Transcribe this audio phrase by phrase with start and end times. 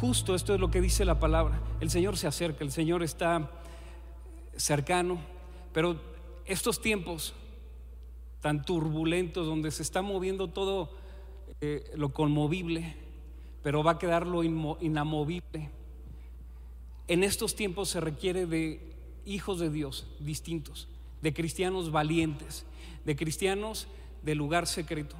[0.00, 1.60] justo esto es lo que dice la palabra.
[1.80, 3.50] El Señor se acerca, el Señor está
[4.56, 5.18] cercano,
[5.72, 6.00] pero
[6.46, 7.34] estos tiempos
[8.40, 10.90] tan turbulentos donde se está moviendo todo
[11.60, 12.94] eh, lo conmovible,
[13.64, 15.70] pero va a quedar lo inamovible.
[17.08, 18.94] En estos tiempos se requiere de
[19.24, 20.88] hijos de Dios distintos,
[21.22, 22.64] de cristianos valientes,
[23.04, 23.88] de cristianos
[24.22, 25.16] de lugar secreto.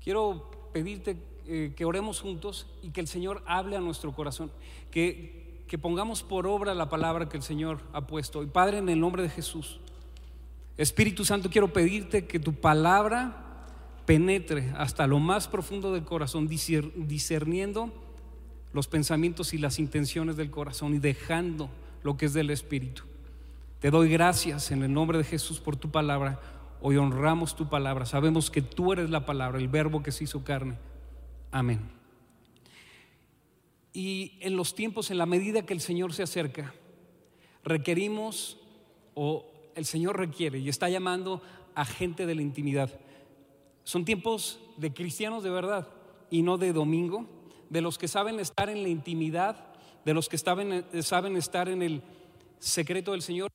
[0.00, 1.16] Quiero pedirte
[1.46, 4.50] eh, que oremos juntos y que el Señor hable a nuestro corazón,
[4.90, 8.42] que, que pongamos por obra la palabra que el Señor ha puesto.
[8.42, 9.80] Y Padre, en el nombre de Jesús,
[10.76, 13.44] Espíritu Santo, quiero pedirte que tu palabra
[14.06, 17.92] penetre hasta lo más profundo del corazón, discerniendo
[18.72, 21.70] los pensamientos y las intenciones del corazón y dejando
[22.02, 23.04] lo que es del Espíritu.
[23.80, 26.40] Te doy gracias en el nombre de Jesús por tu palabra.
[26.80, 28.04] Hoy honramos tu palabra.
[28.04, 30.76] Sabemos que tú eres la palabra, el verbo que se hizo carne.
[31.54, 31.78] Amén.
[33.92, 36.74] Y en los tiempos, en la medida que el Señor se acerca,
[37.62, 38.58] requerimos
[39.14, 39.46] o
[39.76, 41.42] el Señor requiere y está llamando
[41.76, 42.90] a gente de la intimidad.
[43.84, 45.86] Son tiempos de cristianos de verdad
[46.28, 47.28] y no de domingo,
[47.70, 49.74] de los que saben estar en la intimidad,
[50.04, 52.02] de los que saben, saben estar en el
[52.58, 53.52] secreto del Señor,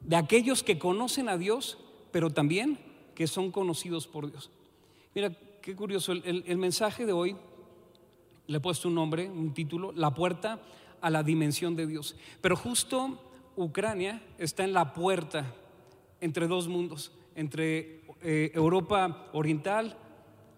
[0.00, 1.78] de aquellos que conocen a Dios,
[2.10, 2.80] pero también
[3.14, 4.50] que son conocidos por Dios.
[5.14, 5.30] Mira,
[5.66, 7.34] qué curioso, el, mensaje de hoy
[8.46, 10.60] le he puesto un nombre, un título, La puerta
[11.00, 12.14] a la dimensión de Dios.
[12.40, 13.18] Pero justo
[13.56, 15.44] Ucrania está en la puerta
[16.20, 19.98] entre dos mundos, entre eh, Europa Oriental,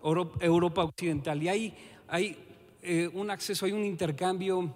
[0.05, 1.43] Europa, Occidental.
[1.43, 1.75] Y hay,
[2.07, 2.37] hay
[2.83, 4.75] eh, un acceso, hay un intercambio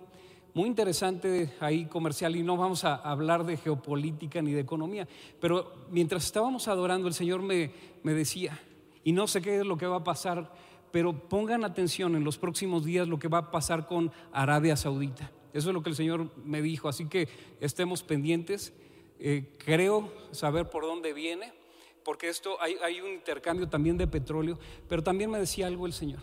[0.55, 5.07] muy interesante ahí comercial y no vamos a hablar de geopolítica ni de economía,
[5.39, 7.71] pero mientras estábamos adorando el Señor me
[8.03, 8.59] decía,
[9.05, 10.53] y no sé qué es lo que va a pasar,
[10.91, 15.33] pero pongan atención en los próximos días lo que va a pasar con Arabia Saudita.
[15.53, 17.29] Eso es lo que el Señor me dijo, así que
[17.61, 18.73] estemos pendientes.
[19.19, 21.53] Eh, creo saber por dónde viene,
[22.05, 24.59] porque esto hay, un intercambio también de petróleo,
[24.89, 26.21] pero también me decía algo el Señor.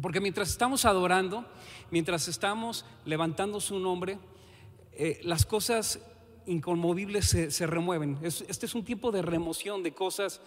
[0.00, 1.44] Porque mientras estamos adorando,
[1.90, 4.18] mientras estamos levantando su nombre,
[4.92, 6.00] eh, las cosas
[6.46, 8.18] inconmovibles se remueven.
[8.22, 10.40] este es un tiempo de remoción de cosas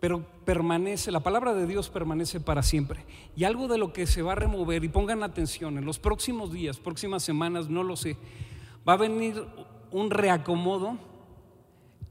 [0.00, 3.04] pero permanece, la palabra de Dios permanece para siempre.
[3.36, 6.52] Y algo de lo que se va a remover, y pongan atención, en los próximos
[6.52, 8.16] días, próximas semanas, no lo sé,
[8.88, 9.44] va a venir
[9.90, 10.98] un reacomodo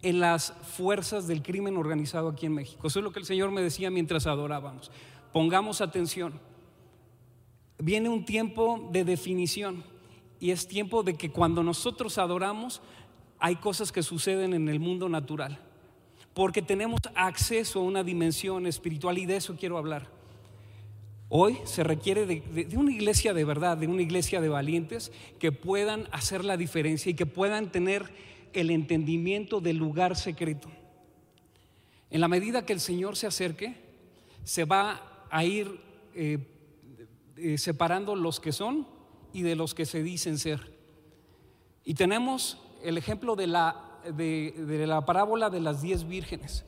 [0.04, 2.88] en las fuerzas del crimen organizado aquí en México.
[2.88, 4.92] Eso es lo que el Señor me decía mientras adorábamos.
[5.34, 6.40] Pongamos atención.
[7.80, 9.84] Viene un tiempo de definición
[10.40, 12.82] y es tiempo de que cuando nosotros adoramos
[13.40, 15.60] hay cosas que suceden en el mundo natural
[16.34, 20.10] porque tenemos acceso a una dimensión espiritual y de eso quiero hablar.
[21.32, 26.08] Hoy se requiere de, una iglesia de verdad, de una iglesia de valientes que puedan
[26.12, 28.10] hacer la diferencia y que puedan tener
[28.54, 30.70] el entendimiento del lugar secreto.
[32.10, 33.76] En la medida que el Señor se acerque,
[34.44, 35.80] se va a ir
[36.16, 36.40] eh,
[37.38, 38.88] eh, separando los que son
[39.32, 40.74] y de los que se dicen ser.
[41.86, 46.66] Y tenemos el ejemplo de la de, la parábola de las diez vírgenes,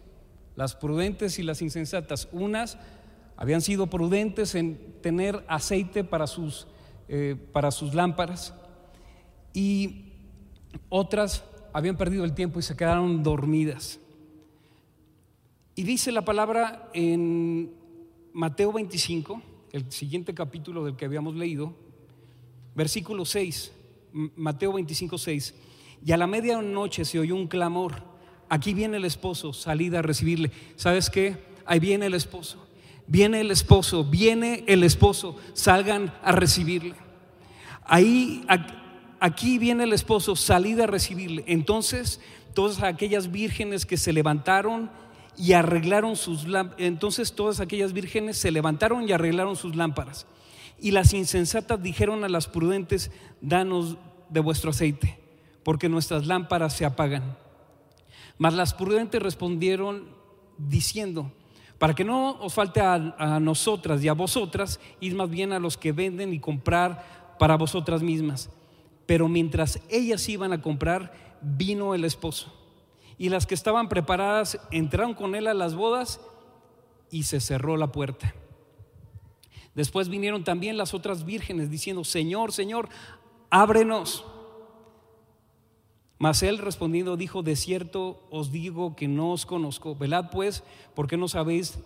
[0.56, 2.28] las prudentes y las insensatas.
[2.32, 2.78] Unas
[3.38, 6.68] habían sido prudentes en tener aceite para sus,
[7.08, 8.54] eh, para sus lámparas
[9.54, 10.06] y
[10.90, 11.44] otras
[11.74, 14.00] habían perdido el tiempo y se quedaron dormidas.
[15.76, 17.74] Y dice la palabra en
[18.34, 19.42] Mateo 25,
[19.72, 21.74] el siguiente capítulo del que habíamos leído,
[22.76, 23.72] versículo 6,
[24.36, 25.56] Mateo 25, 6.
[26.04, 28.04] Y a la medianoche se oyó un clamor.
[28.50, 30.52] Aquí viene el esposo, salida a recibirle.
[30.76, 31.38] ¿Sabes qué?
[31.66, 32.68] Ahí viene el esposo.
[33.08, 36.96] Viene el esposo, viene el esposo, salgan a recibirle.
[37.84, 38.46] Ahí,
[39.20, 41.44] aquí viene el esposo, salida a recibirle.
[41.48, 42.22] Entonces,
[42.54, 44.90] todas aquellas vírgenes que se levantaron
[45.38, 50.26] y arreglaron sus lámparas, entonces todas aquellas vírgenes se levantaron y arreglaron sus lámparas.
[50.80, 53.12] Y las insensatas dijeron a las prudentes,
[53.42, 53.98] danos
[54.30, 55.21] de vuestro aceite
[55.64, 57.38] porque nuestras lámparas se apagan.
[58.38, 60.10] Mas las prudentes respondieron
[60.58, 61.32] diciendo,
[61.78, 65.78] para que no os falte a, nosotras y a vosotras, id más bien a los
[65.78, 68.50] que venden y comprar para vosotras mismas.
[69.08, 72.54] Pero mientras ellas iban a comprar, vino el esposo.
[73.18, 76.22] Y las que estaban preparadas entraron con él a las bodas
[77.10, 78.34] y se cerró la puerta.
[79.74, 82.90] Después vinieron también las otras vírgenes diciendo, Señor, Señor,
[83.50, 84.26] ábrenos.
[86.22, 89.96] Mas él respondiendo dijo, de cierto os digo que no os conozco.
[89.96, 90.64] Velad pues,
[90.94, 91.80] porque no sabéis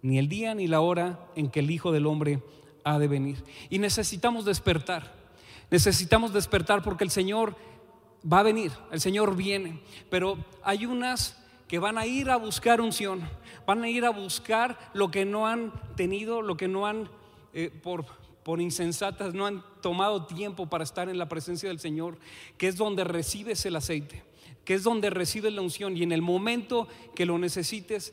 [0.00, 2.42] ni el día ni la hora en que el Hijo del Hombre
[2.84, 3.44] ha de venir.
[3.68, 5.12] Y necesitamos despertar.
[5.70, 7.54] Necesitamos despertar porque el Señor
[8.24, 9.82] va a venir, el Señor viene.
[10.08, 13.28] Pero hay unas que van a ir a buscar unción,
[13.66, 17.10] van a ir a buscar lo que no han tenido, lo que no han,
[17.52, 18.06] eh, por,
[18.50, 22.18] por insensatas, no han tomado tiempo para estar en la presencia del Señor,
[22.58, 24.24] que es donde recibes el aceite,
[24.64, 28.12] que es donde recibes la unción y en el momento que lo necesites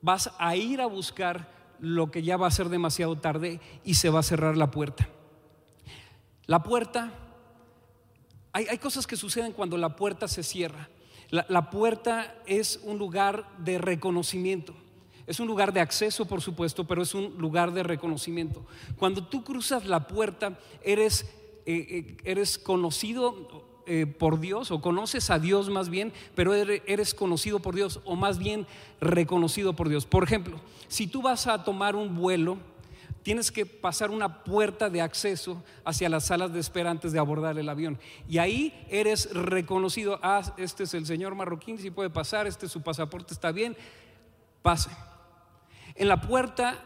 [0.00, 4.08] vas a ir a buscar lo que ya va a ser demasiado tarde y se
[4.08, 5.10] va a cerrar la puerta.
[6.46, 7.12] La puerta,
[8.54, 10.88] hay, hay cosas que suceden cuando la puerta se cierra.
[11.28, 14.74] La, la puerta es un lugar de reconocimiento.
[15.26, 18.64] Es un lugar de acceso, por supuesto, pero es un lugar de reconocimiento.
[18.96, 21.22] Cuando tú cruzas la puerta, eres,
[21.66, 27.14] eh, eh, eres conocido eh, por Dios, o conoces a Dios más bien, pero eres
[27.14, 28.66] conocido por Dios, o más bien
[29.00, 30.06] reconocido por Dios.
[30.06, 32.58] Por ejemplo, si tú vas a tomar un vuelo,
[33.24, 37.58] tienes que pasar una puerta de acceso hacia las salas de espera antes de abordar
[37.58, 37.98] el avión.
[38.28, 42.82] Y ahí eres reconocido, ah, este es el señor marroquín, si puede pasar, este su
[42.82, 43.76] pasaporte está bien,
[44.62, 44.90] pase.
[45.96, 46.82] En la puerta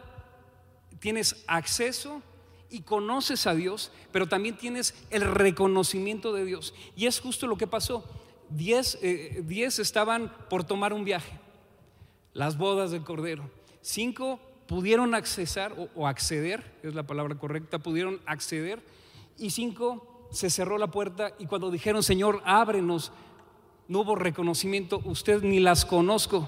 [0.99, 2.21] tienes acceso
[2.69, 6.73] y conoces a Dios, pero también tienes el reconocimiento de Dios.
[6.95, 8.05] Y es justo lo que pasó.
[8.49, 9.43] Diez, eh,
[9.79, 11.39] estaban por tomar un viaje,
[12.33, 13.49] las bodas del Cordero.
[13.81, 18.81] Cinco pudieron accesar o, o acceder, es la palabra correcta, pudieron acceder.
[19.37, 23.11] Y cinco se cerró la puerta y cuando dijeron, Señor, ábrenos,
[23.87, 26.47] no hubo reconocimiento, usted ni las conozco,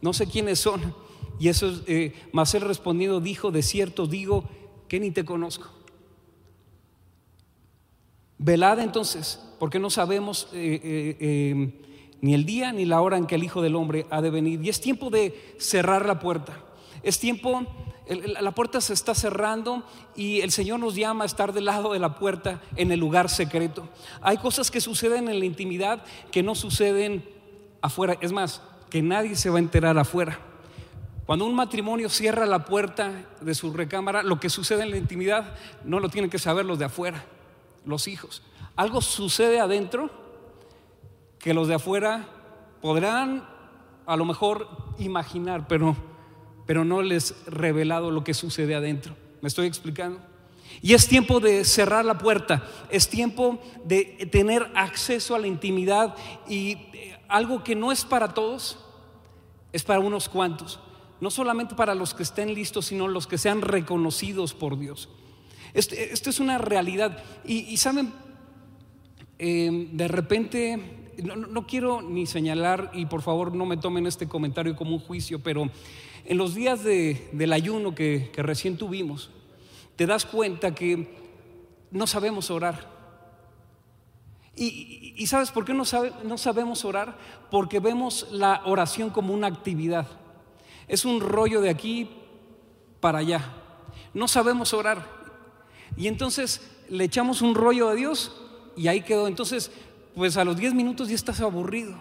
[0.00, 0.94] no sé quiénes son.
[1.40, 4.44] Y eso es, eh, él respondiendo dijo, de cierto digo
[4.88, 5.68] que ni te conozco.
[8.36, 11.72] Velad entonces, porque no sabemos eh, eh,
[12.20, 14.62] ni el día ni la hora en que el Hijo del Hombre ha de venir.
[14.62, 16.62] Y es tiempo de cerrar la puerta.
[17.02, 17.66] Es tiempo,
[18.38, 19.82] la puerta se está cerrando
[20.14, 23.30] y el Señor nos llama a estar del lado de la puerta en el lugar
[23.30, 23.88] secreto.
[24.20, 27.24] Hay cosas que suceden en la intimidad que no suceden
[27.80, 28.18] afuera.
[28.20, 28.60] Es más,
[28.90, 30.49] que nadie se va a enterar afuera.
[31.30, 35.54] Cuando un matrimonio cierra la puerta de su recámara, lo que sucede en la intimidad
[35.84, 37.24] no lo tienen que saber los de afuera,
[37.84, 38.42] los hijos.
[38.74, 40.10] Algo sucede adentro
[41.38, 42.26] que los de afuera
[42.82, 43.48] podrán
[44.06, 44.66] a lo mejor
[44.98, 45.94] imaginar, pero,
[46.66, 49.14] pero no les revelado lo que sucede adentro.
[49.40, 50.18] ¿Me estoy explicando?
[50.82, 56.16] Y es tiempo de cerrar la puerta, es tiempo de tener acceso a la intimidad
[56.48, 58.80] y eh, algo que no es para todos,
[59.72, 60.80] es para unos cuantos
[61.20, 65.08] no solamente para los que estén listos, sino los que sean reconocidos por Dios.
[65.74, 67.22] Esto, es una realidad.
[67.44, 68.12] Y, saben,
[69.38, 70.78] em, de repente,
[71.22, 75.40] no, quiero ni señalar, y por favor no me tomen este comentario como un juicio,
[75.40, 75.70] pero
[76.24, 79.30] en los días del ayuno que, recién tuvimos,
[79.96, 81.08] te das cuenta que
[81.90, 82.88] no sabemos orar.
[84.56, 85.84] Y, sabes por qué no,
[86.24, 87.16] no sabemos orar?
[87.50, 90.19] Porque vemos la oración como una actividad.
[90.90, 92.10] Es un rollo de aquí
[92.98, 93.48] para allá.
[94.12, 95.06] No sabemos orar.
[95.96, 98.32] Y entonces le echamos un rollo a Dios
[98.76, 99.28] y ahí quedó.
[99.28, 99.70] Entonces,
[100.16, 101.94] pues a los 10 minutos ya estás aburrido.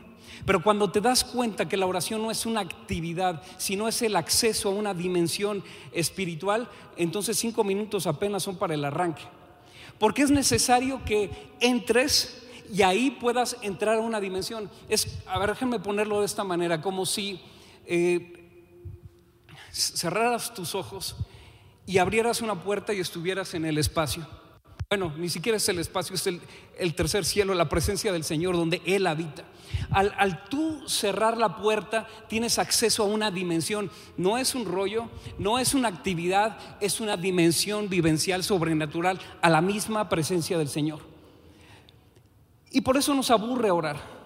[0.44, 4.16] Pero cuando te das cuenta que la oración no es una actividad, sino es el
[4.16, 9.22] acceso a una dimensión espiritual, entonces cinco minutos apenas son para el arranque.
[10.00, 12.42] Porque es necesario que entres
[12.74, 14.68] y ahí puedas entrar a una dimensión.
[14.88, 17.40] Es, a ver, déjenme ponerlo de esta manera, como si
[17.86, 18.39] eh,
[19.72, 21.16] cerraras tus ojos
[21.86, 24.28] y abrieras una puerta y estuvieras en el espacio.
[24.90, 28.82] Bueno, ni siquiera es el espacio, es el, tercer cielo, la presencia del Señor donde
[28.88, 29.44] Él habita.
[29.92, 33.92] Al, al, tú cerrar la puerta, tienes acceso a una dimensión.
[34.18, 35.08] No es un rollo,
[35.38, 41.02] no es una actividad, es una dimensión vivencial sobrenatural a la misma presencia del Señor.
[42.72, 44.19] Y por eso nos aburre orar.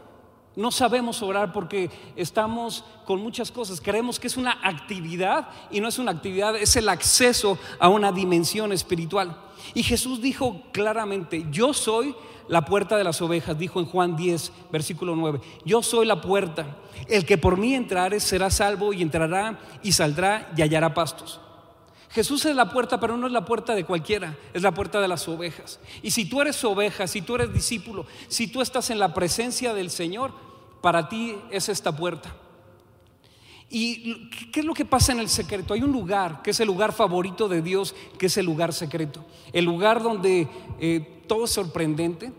[0.56, 3.82] No sabemos orar porque estamos con muchas cosas.
[3.82, 8.12] Creemos que es una actividad y no es una actividad, es el acceso a una
[8.12, 9.36] dimensión espiritual.
[9.74, 12.16] Y Jesús dijo claramente, yo soy
[12.48, 16.78] la puerta de las ovejas, dijo en Juan 10, versículo 9, yo soy la puerta,
[17.08, 21.40] el que por mí entrare será salvo y entrará y saldrá y hallará pastos.
[22.14, 25.08] Jesús es la puerta, pero no es la puerta de cualquiera, es la puerta de
[25.08, 25.80] las ovejas.
[26.04, 29.74] Y si tú eres oveja, si tú eres discípulo, si tú estás en la presencia
[29.74, 30.32] del Señor,
[30.80, 32.36] para ti es esta puerta.
[33.68, 35.74] ¿Y qué es lo que pasa en el secreto?
[35.74, 39.26] Hay un lugar que es el lugar favorito de Dios, que es el lugar secreto.
[39.52, 40.48] El lugar donde
[40.80, 42.32] eh, todo es sorprendente,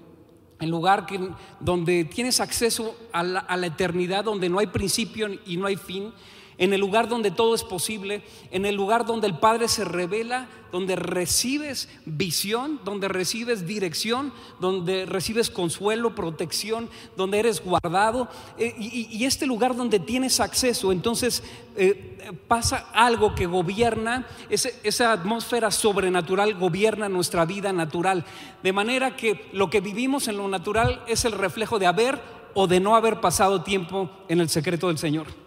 [0.61, 1.19] el lugar que,
[1.59, 6.13] donde tienes acceso a la eternidad, donde no hay principio y no hay fin,
[6.59, 10.49] en el lugar donde todo es posible, en el lugar donde el Padre se revela,
[10.73, 19.25] donde recibes visión, donde recibes dirección, donde recibes consuelo, protección, donde eres guardado, eh, y,
[19.25, 21.45] este lugar donde tienes acceso, entonces
[21.77, 28.25] eh, pasa algo que gobierna, esa atmósfera sobrenatural gobierna nuestra vida natural,
[28.63, 32.21] de manera que lo que vivimos en lo natural es el reflejo de haber
[32.55, 35.44] o de no haber pasado tiempo en el secreto del Señor.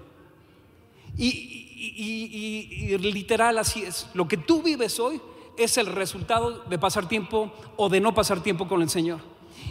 [1.18, 4.08] Y, literal así es.
[4.14, 5.22] Lo que tú vives hoy
[5.58, 9.20] es el resultado de pasar tiempo o de no pasar tiempo con el Señor.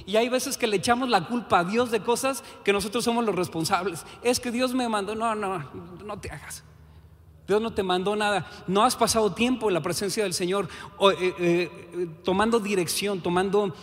[0.05, 3.25] Y hay veces que le echamos la culpa a Dios de cosas que nosotros somos
[3.25, 4.05] los responsables.
[4.23, 5.15] Es que Dios me mandó.
[5.15, 5.65] No, no,
[6.05, 6.65] no te hagas.
[7.47, 8.50] Dios no te mandó nada.
[8.67, 10.69] No has pasado tiempo en la presencia del Señor,
[11.21, 13.75] eh, eh, tomando dirección, tomando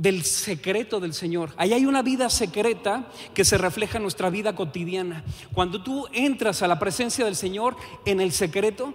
[0.00, 1.52] del secreto del Señor.
[1.58, 5.24] Ahí hay una vida secreta que se refleja en nuestra vida cotidiana.
[5.52, 7.76] Cuando tú entras a la presencia del Señor
[8.06, 8.94] en el secreto,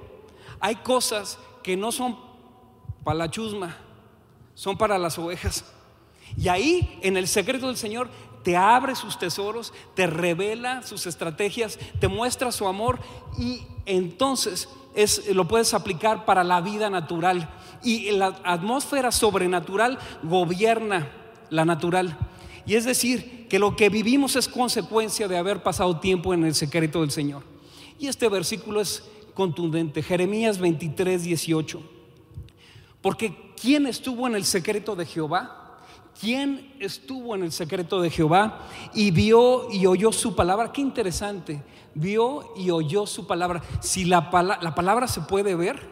[0.59, 2.17] hay cosas que no son
[3.03, 3.77] para la chusma,
[4.55, 5.65] son para las ovejas.
[6.37, 8.09] Y ahí, en el secreto del Señor,
[8.41, 12.99] te abre sus tesoros, te revela sus estrategias, te muestra su amor
[13.37, 17.47] y entonces es, lo puedes aplicar para la vida natural
[17.85, 21.07] y la atmósfera sobrenatural gobierna
[21.49, 22.17] la natural.
[22.65, 26.55] Y es decir, que lo que vivimos es consecuencia de haber pasado tiempo en el
[26.55, 27.43] secreto del Señor.
[27.99, 31.81] Y este versículo es contundente, Jeremías 23, 18.
[33.01, 35.77] Porque ¿quién estuvo en el secreto de Jehová?
[36.19, 40.71] ¿Quién estuvo en el secreto de Jehová y vio y oyó su palabra?
[40.71, 41.61] Qué interesante.
[41.93, 43.61] Vio y oyó su palabra.
[43.81, 44.29] Si la,
[44.61, 45.87] la palabra se puede ver,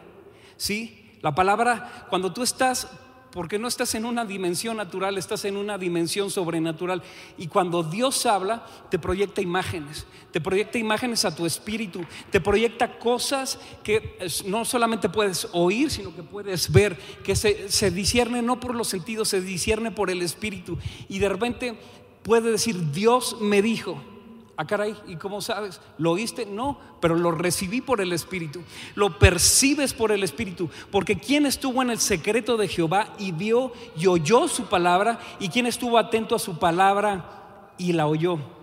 [0.57, 1.02] ¿sí?
[1.24, 2.86] La palabra, cuando tú estás,
[3.32, 7.01] porque no estás en una dimensión natural, estás en una dimensión sobrenatural.
[7.38, 13.00] Y cuando Dios habla, te proyecta imágenes, te proyecta imágenes a tu espíritu, te proyecta
[13.00, 18.60] cosas que no solamente puedes oír, sino que puedes ver, que se, se discierne no
[18.60, 20.77] por los sentidos, se discierne por el espíritu.
[21.08, 21.80] Y de repente
[22.22, 24.12] puede decir, Dios me dijo.
[24.55, 25.81] Ah, caray, ¿y cómo sabes?
[25.98, 26.45] ¿Lo oíste?
[26.45, 28.62] No, pero lo recibí por el Espíritu.
[28.93, 30.69] Lo percibes por el Espíritu.
[30.91, 35.50] Porque quien estuvo en el secreto de Jehová y vio y oyó su palabra, y
[35.50, 38.62] quien estuvo atento a su palabra y la oyó.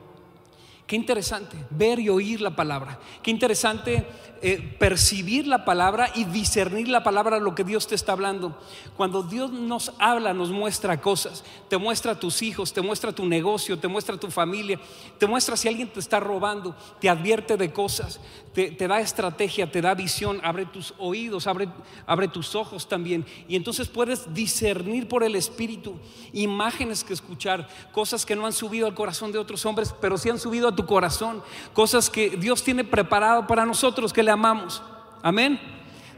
[0.90, 2.99] Qué interesante ver y oír la palabra.
[3.23, 4.04] Qué interesante
[4.42, 8.59] eh, percibir la palabra y discernir la palabra, lo que Dios te está hablando.
[8.97, 11.44] Cuando Dios nos habla, nos muestra cosas.
[11.68, 14.80] Te muestra a tus hijos, te muestra tu negocio, te muestra tu familia,
[15.18, 18.18] te muestra si alguien te está robando, te advierte de cosas,
[18.54, 23.26] te, da estrategia, te da visión, abre tus oídos, abre, tus ojos también.
[23.47, 25.97] Y entonces puedes discernir por el Espíritu
[26.32, 30.30] imágenes que escuchar, cosas que no han subido al corazón de otros hombres, pero sí
[30.30, 34.82] han subido a tu corazón, cosas que Dios tiene preparado para nosotros, que le amamos.
[35.22, 35.60] Amén.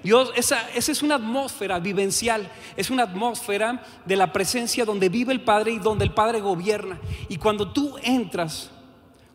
[0.02, 5.32] Dios, esa, esa, es una atmósfera vivencial, es una atmósfera de la presencia donde vive
[5.32, 6.98] el Padre y donde el Padre gobierna.
[7.28, 8.70] Y cuando tú entras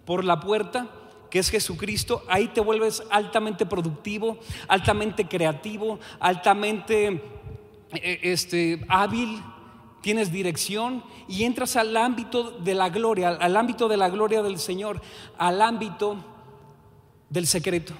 [0.06, 0.88] por la puerta,
[1.30, 7.22] que es Jesucristo, ahí te vuelves altamente productivo, altamente creativo, altamente
[7.94, 9.42] eh, este, hábil,
[10.02, 14.60] tienes dirección y entras al ámbito de la gloria, al ámbito de la gloria del
[14.60, 15.02] Señor,
[15.38, 16.18] al ámbito
[17.30, 17.94] del secreto.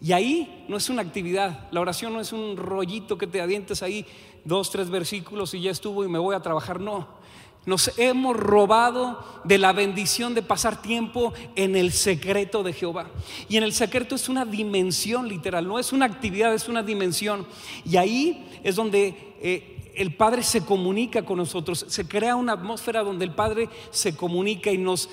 [0.00, 3.82] Y ahí no es una actividad, la oración no es un rollito que te avientes
[3.82, 4.06] ahí
[4.44, 7.20] dos, tres versículos y ya estuvo y me voy a trabajar, no.
[7.66, 13.10] Nos hemos robado de la bendición de pasar tiempo en el secreto de Jehová.
[13.50, 17.46] Y en el secreto es una dimensión literal, no es una actividad, es una dimensión.
[17.84, 23.02] Y ahí es donde eh, el Padre se comunica con nosotros, se crea una atmósfera
[23.02, 25.10] donde el Padre se comunica y nos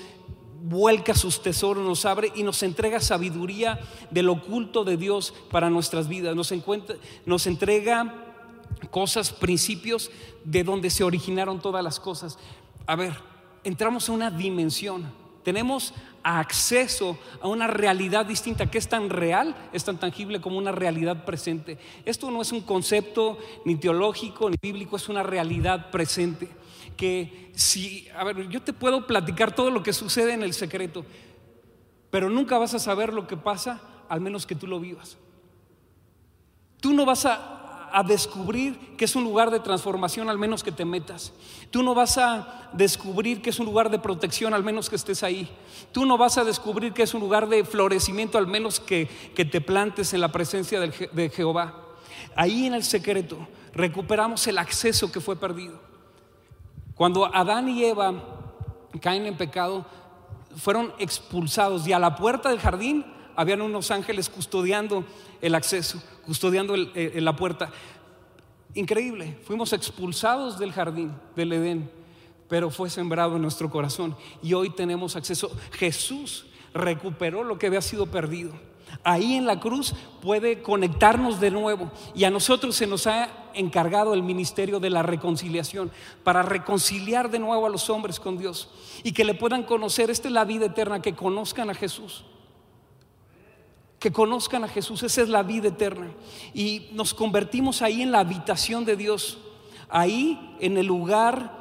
[0.62, 3.78] vuelca sus tesoros, nos abre y nos entrega sabiduría
[4.10, 6.34] del oculto de Dios para nuestras vidas.
[6.34, 6.54] Nos,
[7.26, 8.14] nos entrega
[8.90, 10.10] cosas, principios
[10.44, 12.38] de donde se originaron todas las cosas.
[12.86, 13.12] A ver,
[13.64, 15.04] entramos a una dimensión.
[15.48, 20.72] Tenemos acceso a una realidad distinta que es tan real, es tan tangible como una
[20.72, 21.78] realidad presente.
[22.04, 26.50] Esto no es un concepto ni teológico ni bíblico, es una realidad presente
[26.98, 31.06] que si, a ver, yo te puedo platicar todo lo que sucede en el secreto,
[32.10, 35.16] pero nunca vas a saber lo que pasa al menos que tú lo vivas.
[36.78, 37.57] Tú no vas a,
[38.06, 41.32] descubrir que es un lugar de transformación al menos que te metas.
[41.70, 45.22] Tú no vas a descubrir que es un lugar de protección al menos que estés
[45.22, 45.48] ahí.
[45.92, 49.44] Tú no vas a descubrir que es un lugar de florecimiento al menos que, que
[49.44, 51.74] te plantes en la presencia de Jehová.
[52.34, 53.38] Ahí en el secreto
[53.72, 55.80] recuperamos el acceso que fue perdido.
[56.94, 58.12] Cuando Adán y Eva
[59.00, 59.86] caen en pecado,
[60.56, 63.04] fueron expulsados y a la puerta del jardín
[63.38, 65.04] habían unos ángeles custodiando
[65.40, 67.70] el acceso, custodiando la puerta.
[68.74, 71.88] Increíble, fuimos expulsados del jardín del Edén,
[72.48, 75.52] pero fue sembrado en nuestro corazón y hoy tenemos acceso.
[75.70, 78.50] Jesús recuperó lo que había sido perdido.
[79.04, 84.14] Ahí en la cruz puede conectarnos de nuevo y a nosotros se nos ha encargado
[84.14, 85.92] el ministerio de la reconciliación
[86.24, 88.68] para reconciliar de nuevo a los hombres con Dios
[89.04, 92.24] y que le puedan conocer, esta es la vida eterna, que conozcan a Jesús.
[93.98, 96.08] Que conozcan a Jesús, esa es la vida eterna.
[96.54, 99.38] Y nos convertimos ahí en la habitación de Dios,
[99.88, 101.56] ahí en el lugar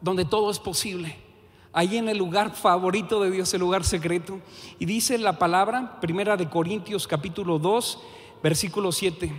[0.00, 1.28] donde todo es posible
[1.72, 4.40] ahí en el lugar favorito de Dios, el lugar secreto.
[4.78, 8.00] Y dice la palabra, primera de Corintios capítulo 2,
[8.42, 9.32] versículo 7,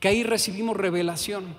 [0.00, 1.54] que ahí recibimos revelación.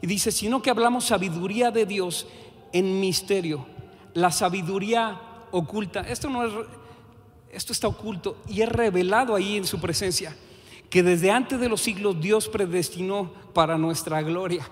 [0.00, 2.28] Y dice, sino que hablamos sabiduría de Dios
[2.72, 3.66] en misterio,
[4.14, 6.02] la sabiduría oculta.
[6.02, 6.52] Esto no es,
[7.52, 10.36] esto está oculto y es revelado ahí en su presencia,
[10.90, 14.68] que desde antes de los siglos Dios predestinó para nuestra gloria.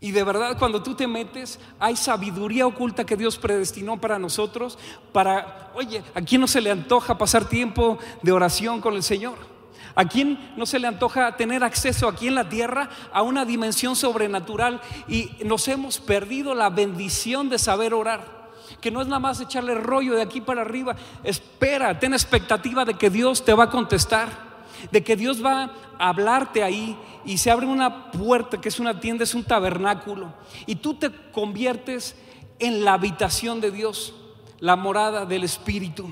[0.00, 4.76] Y de verdad cuando tú te metes, hay sabiduría oculta que Dios predestinó para nosotros,
[5.12, 9.38] para, oye, ¿a quién no se le antoja pasar tiempo de oración con el Señor?
[9.94, 13.94] ¿A quién no se le antoja tener acceso aquí en la tierra a una dimensión
[13.94, 18.41] sobrenatural y nos hemos perdido la bendición de saber orar?
[18.80, 20.96] Que no es nada más echarle rollo de aquí para arriba.
[21.24, 24.52] Espera, ten expectativa de que Dios te va a contestar
[24.90, 28.98] de que Dios va a hablarte ahí y se abre una puerta que es una
[28.98, 30.32] tienda, es un tabernáculo,
[30.66, 32.16] y tú te conviertes
[32.58, 34.14] en la habitación de Dios,
[34.58, 36.10] la morada del Espíritu.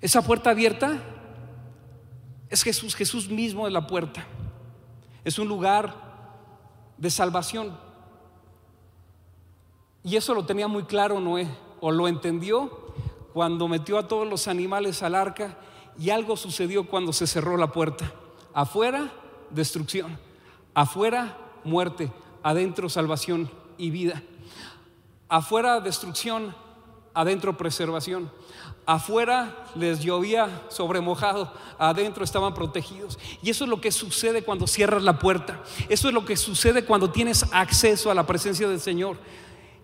[0.00, 0.98] Esa puerta abierta
[2.48, 4.26] es Jesús, Jesús mismo es la puerta.
[5.24, 5.94] Es un lugar
[6.96, 7.76] de salvación.
[10.02, 11.48] Y eso lo tenía muy claro Noé,
[11.80, 12.92] o lo entendió
[13.32, 15.58] cuando metió a todos los animales al arca
[15.98, 18.12] y algo sucedió cuando se cerró la puerta.
[18.54, 19.12] Afuera,
[19.50, 20.18] destrucción.
[20.74, 22.10] Afuera, muerte.
[22.42, 24.22] Adentro, salvación y vida.
[25.28, 26.54] Afuera, destrucción.
[27.12, 28.30] Adentro, preservación.
[28.86, 33.18] Afuera les llovía sobre mojado, adentro estaban protegidos.
[33.42, 35.62] Y eso es lo que sucede cuando cierras la puerta.
[35.88, 39.16] Eso es lo que sucede cuando tienes acceso a la presencia del Señor.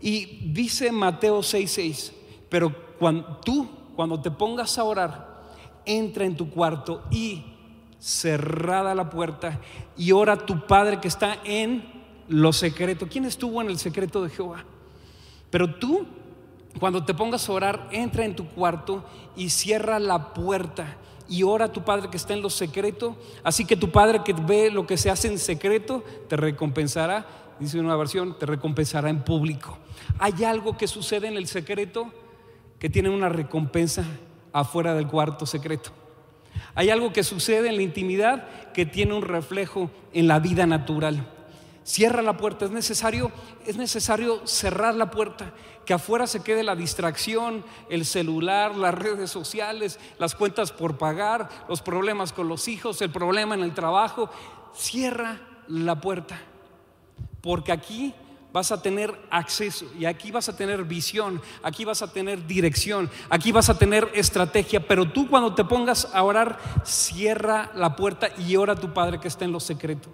[0.00, 2.12] Y dice Mateo 6:6,
[2.48, 5.36] pero cuando tú, cuando te pongas a orar,
[5.84, 7.44] entra en tu cuarto y
[7.98, 9.60] cerrada la puerta
[9.96, 11.84] y ora a tu Padre que está en
[12.28, 13.08] lo secreto.
[13.08, 14.64] ¿Quién estuvo en el secreto de Jehová?
[15.50, 16.06] Pero tú,
[16.78, 19.04] cuando te pongas a orar, entra en tu cuarto
[19.36, 20.96] y cierra la puerta
[21.28, 23.16] y ora a tu Padre que está en lo secreto.
[23.42, 27.26] Así que tu Padre que ve lo que se hace en secreto, te recompensará,
[27.58, 29.78] dice una versión, te recompensará en público.
[30.18, 32.12] Hay algo que sucede en el secreto
[32.78, 34.04] que tiene una recompensa
[34.52, 35.90] afuera del cuarto secreto.
[36.74, 41.32] Hay algo que sucede en la intimidad que tiene un reflejo en la vida natural.
[41.84, 43.30] Cierra la puerta, es necesario,
[43.64, 45.52] es necesario cerrar la puerta,
[45.84, 51.48] que afuera se quede la distracción, el celular, las redes sociales, las cuentas por pagar,
[51.68, 54.28] los problemas con los hijos, el problema en el trabajo.
[54.74, 56.40] Cierra la puerta,
[57.46, 58.12] porque aquí
[58.52, 63.08] vas a tener acceso y aquí vas a tener visión, aquí vas a tener dirección,
[63.30, 68.30] aquí vas a tener estrategia, pero tú cuando te pongas a orar, cierra la puerta
[68.36, 70.08] y ora a tu Padre que está en lo secreto.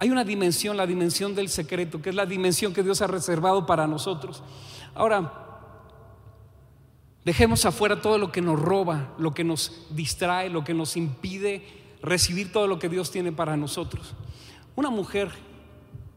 [0.00, 3.64] Hay una dimensión, la dimensión del secreto, que es la dimensión que Dios ha reservado
[3.64, 4.42] para nosotros.
[4.96, 5.70] Ahora,
[7.24, 11.64] dejemos afuera todo lo que nos roba, lo que nos distrae, lo que nos impide
[12.02, 14.14] recibir todo lo que Dios tiene para nosotros.
[14.74, 15.30] Una mujer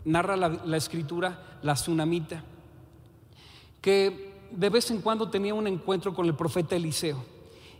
[0.06, 2.44] narra la, escritura, la tsunamita,
[3.82, 7.24] que de vez en cuando tenía un encuentro con el profeta Eliseo.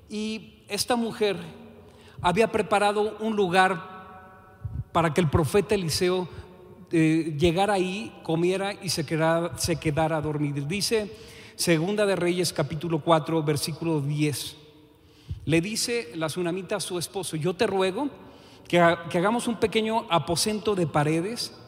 [0.10, 1.38] Y esta mujer
[2.22, 3.90] había preparado un lugar
[4.92, 6.28] para que el profeta Eliseo
[6.92, 10.68] eh, llegara ahí, comiera y se quedara, se quedara a dormir.
[10.68, 11.16] Dice
[11.56, 14.58] Segunda de Reyes capítulo 4, versículo 10.
[15.46, 18.10] Le dice la tsunamita a su esposo, yo te ruego
[18.68, 21.61] que hagamos un pequeño aposento de paredes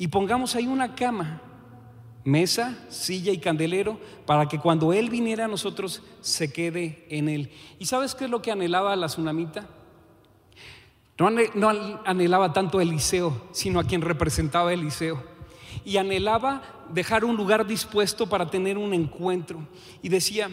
[0.00, 1.42] y pongamos ahí una cama,
[2.24, 7.50] mesa, silla y candelero para que cuando Él viniera a nosotros se quede en Él.
[7.78, 9.68] ¿Y sabes qué es lo que anhelaba la tsunamita?
[11.18, 11.28] No
[12.06, 15.22] anhelaba tanto a Eliseo, sino a quien representaba a Eliseo.
[15.84, 16.62] Y anhelaba
[16.94, 19.68] dejar un lugar dispuesto para tener un encuentro.
[20.00, 20.48] Y decía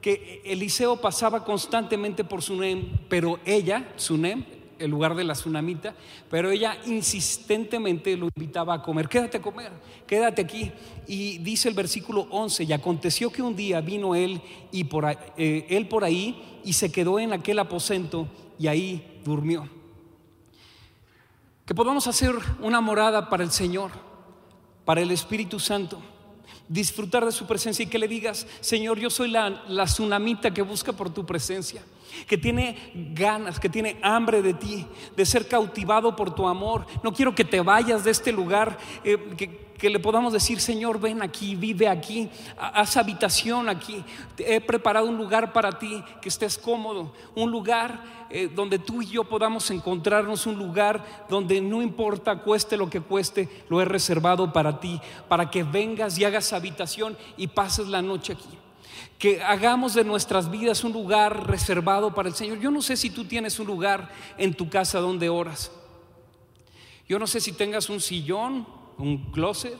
[0.00, 4.42] que Eliseo pasaba constantemente por Sunem, pero ella, Sunem,
[4.78, 5.94] el lugar de la tsunamita,
[6.30, 9.72] pero ella insistentemente lo invitaba a comer, quédate a comer,
[10.06, 10.72] quédate aquí.
[11.06, 14.40] Y dice el versículo 11, y aconteció que un día vino él,
[14.72, 19.68] y por eh, él por ahí y se quedó en aquel aposento y ahí durmió.
[21.64, 23.90] Que podamos hacer una morada para el Señor,
[24.84, 26.00] para el Espíritu Santo
[26.68, 30.62] disfrutar de su presencia y que le digas, Señor, yo soy la, la tsunamita que
[30.62, 31.82] busca por tu presencia,
[32.26, 32.76] que tiene
[33.14, 36.86] ganas, que tiene hambre de ti, de ser cautivado por tu amor.
[37.02, 41.22] No quiero que te vayas de este lugar, eh, que, le podamos decir, Señor, ven
[41.22, 44.02] aquí, vive aquí, haz habitación aquí.
[44.38, 48.00] He preparado un lugar para ti, que estés cómodo, un lugar
[48.30, 53.00] eh, donde tú y yo podamos encontrarnos, un lugar donde no importa, cueste lo que
[53.00, 58.02] cueste, lo he reservado para ti, para que vengas y hagas habitación y pases la
[58.02, 58.65] noche aquí.
[59.18, 62.58] Que hagamos de nuestras vidas un lugar reservado para el Señor.
[62.58, 65.72] Yo no sé si tú tienes un lugar en tu casa donde oras.
[67.08, 68.66] Yo no sé si tengas un sillón
[68.98, 69.78] un closet,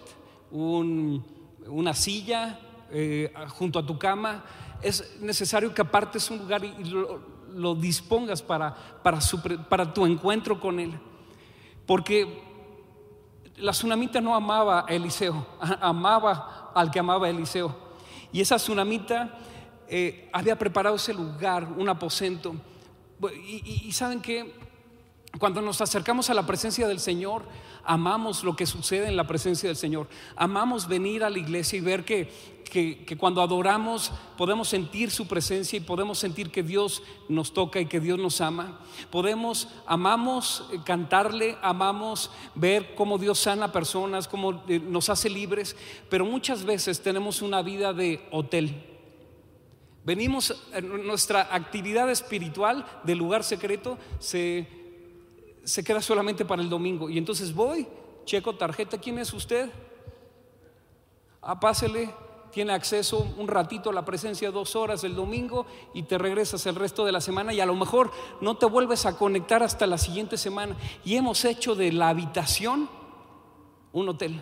[0.51, 4.45] una silla eh, junto a tu cama.
[4.83, 9.19] Es necesario que apartes un lugar y lo, dispongas para, para,
[9.69, 10.99] para tu encuentro con Él.
[11.87, 12.43] Porque
[13.57, 15.47] la tsunamita no amaba a Eliseo,
[15.81, 17.86] amaba al que amaba a Eliseo.
[18.37, 19.31] Y esa tsunamita
[19.89, 22.55] eh, había preparado ese lugar, un aposento.
[23.33, 24.53] Y, y saben que
[25.39, 27.43] cuando nos acercamos a la presencia del Señor,
[27.85, 30.09] amamos lo que sucede en la presencia del Señor.
[30.37, 32.31] Amamos venir a la iglesia y ver que,
[32.71, 37.87] que, cuando adoramos podemos sentir su presencia y podemos sentir que Dios nos toca y
[37.87, 38.81] que Dios nos ama.
[39.11, 45.77] Podemos, amamos eh, cantarle, amamos ver cómo Dios sana personas, cómo eh, nos hace libres,
[46.09, 48.93] pero muchas veces tenemos una vida de hotel.
[50.05, 54.86] Venimos, nuestra actividad espiritual del lugar secreto se
[55.67, 57.11] se queda solamente para el domingo.
[57.11, 57.87] Y entonces voy,
[58.25, 59.69] checo tarjeta, ¿quién es usted?
[61.43, 62.09] Ah, pásele,
[62.53, 66.77] tiene acceso un ratito a la presencia dos horas el domingo y te regresas el
[66.77, 69.99] resto de la semana y a lo mejor no te vuelves a conectar hasta la
[69.99, 70.77] siguiente semana.
[71.05, 72.89] Y hemos hecho de la habitación
[73.93, 74.41] un hotel.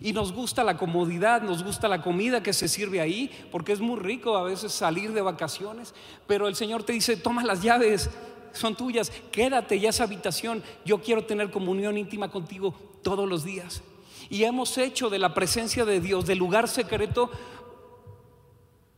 [0.00, 3.80] Y nos gusta la comodidad, nos gusta la comida que se sirve ahí, porque es
[3.80, 5.94] muy rico a veces salir de vacaciones,
[6.26, 8.10] pero el Señor te dice, toma las llaves,
[8.56, 13.82] son tuyas, quédate ya esa habitación, yo quiero tener comunión íntima contigo todos los días.
[14.28, 17.30] Y hemos hecho de la presencia de Dios, del lugar secreto,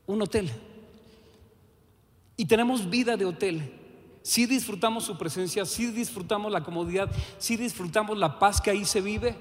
[0.06, 0.50] un hotel.
[2.36, 3.72] Y tenemos vida de hotel.
[4.22, 9.00] Si disfrutamos su presencia, si disfrutamos la comodidad, si disfrutamos la paz que ahí se
[9.00, 9.36] vive,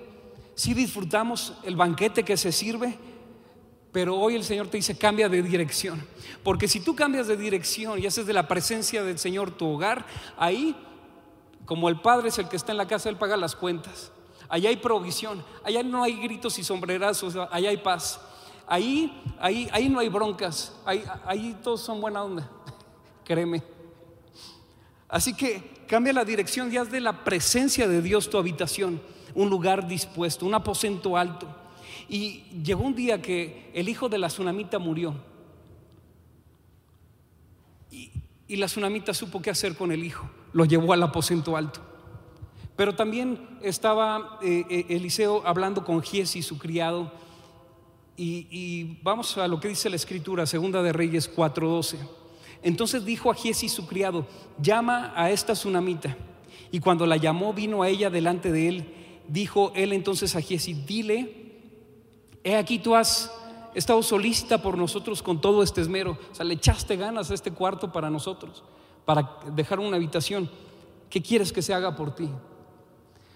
[0.55, 2.97] si disfrutamos el banquete que se sirve,
[3.97, 6.05] pero hoy el Señor te dice, cambia de dirección.
[6.43, 10.05] Porque si tú cambias de dirección y haces de la presencia del Señor tu hogar,
[10.37, 10.75] ahí,
[11.65, 14.11] como el Padre es el que está en la casa, Él paga las cuentas.
[14.49, 18.21] Allá hay provisión, allá no hay gritos y sombrerazos, allá hay paz.
[18.67, 22.47] Ahí, ahí, ahí no hay broncas, ahí, ahí todos son buena onda,
[23.25, 23.63] créeme.
[25.09, 29.01] Así que cambia la dirección y haz de la presencia de Dios tu habitación,
[29.33, 31.47] un lugar dispuesto, un aposento alto.
[32.09, 35.15] Y llegó un día que el hijo de la tsunamita murió.
[37.91, 40.29] Y, la tsunamita supo qué hacer con el hijo.
[40.53, 41.81] Lo llevó al aposento alto.
[42.77, 47.11] Pero también estaba eh, eh, Eliseo hablando con Giesi, su criado.
[48.15, 51.97] Y, vamos a lo que dice la escritura, segunda de Reyes 4:12.
[52.63, 54.25] Entonces dijo a Giesi, su criado,
[54.59, 56.15] llama a esta tsunamita.
[56.71, 58.93] Y cuando la llamó, vino a ella delante de él.
[59.27, 61.46] Dijo él entonces a Giesi, dile
[62.47, 63.29] He aquí tú has
[63.75, 66.17] estado solícita por nosotros con todo este esmero.
[66.31, 68.63] O sea, le echaste ganas a este cuarto para nosotros,
[69.03, 70.49] para dejar una habitación.
[71.09, 72.29] ¿Qué quieres que se haga por ti?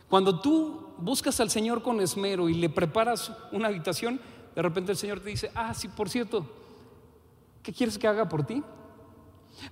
[0.08, 4.22] Cuando tú buscas al Señor con esmero y le preparas una habitación,
[4.56, 6.46] de repente el Señor te dice, ah, sí, por cierto,
[7.64, 8.64] ¿qué quieres que haga por ti?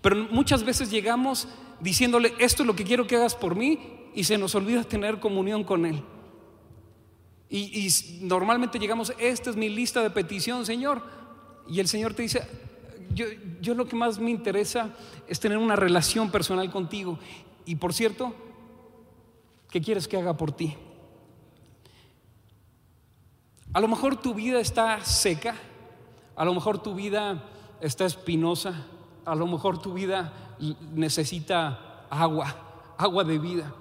[0.02, 1.48] Pero muchas veces llegamos
[1.80, 5.22] diciéndole, esto es lo que quiero que hagas por mí, y se nos olvida tener
[5.22, 6.04] comunión con Él.
[7.50, 7.90] Y,
[8.22, 11.02] normalmente llegamos, esta es mi lista de petición, Señor.
[11.68, 12.48] Y el Señor te dice,
[13.14, 13.26] yo,
[13.62, 14.94] yo lo que más me interesa
[15.28, 17.18] es tener una relación personal contigo.
[17.66, 18.34] Y por cierto,
[19.70, 20.76] ¿qué quieres que haga por ti?
[23.74, 25.56] A lo mejor tu vida está seca,
[26.36, 27.44] a lo mejor tu vida
[27.82, 28.86] está espinosa,
[29.26, 30.34] a lo mejor tu vida
[30.94, 32.56] necesita agua,
[32.98, 33.74] agua de vida.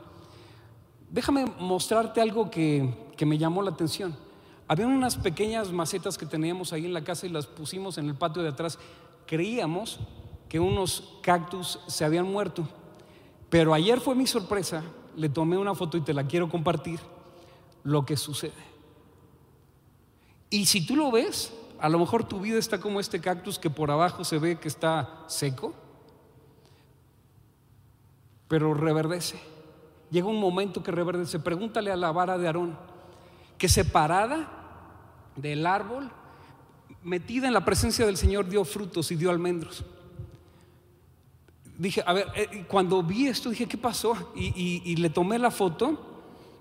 [1.10, 4.16] Déjame mostrarte algo que, que me llamó la atención.
[4.68, 8.14] Había unas pequeñas macetas que teníamos ahí en la casa y las pusimos en el
[8.14, 8.78] patio de atrás.
[9.26, 9.98] Creíamos
[10.48, 12.66] que unos cactus se habían muerto.
[13.50, 14.84] Pero ayer fue mi sorpresa,
[15.16, 17.00] le tomé una foto y te la quiero compartir,
[17.82, 18.52] lo que sucede.
[20.48, 23.68] Y si tú lo ves, a lo mejor tu vida está como este cactus que
[23.68, 25.74] por abajo se ve que está seco,
[28.46, 29.40] pero reverdece.
[30.10, 31.38] Llega un momento que reverdece.
[31.38, 32.78] Pregúntale a la vara de Aarón,
[33.58, 34.48] que separada
[35.36, 36.10] del árbol,
[37.02, 39.84] metida en la presencia del Señor, dio frutos y dio almendros.
[41.76, 44.32] Dije, a ver, eh, cuando vi esto dije, ¿qué pasó?
[44.34, 46.04] Y, le tomé la foto,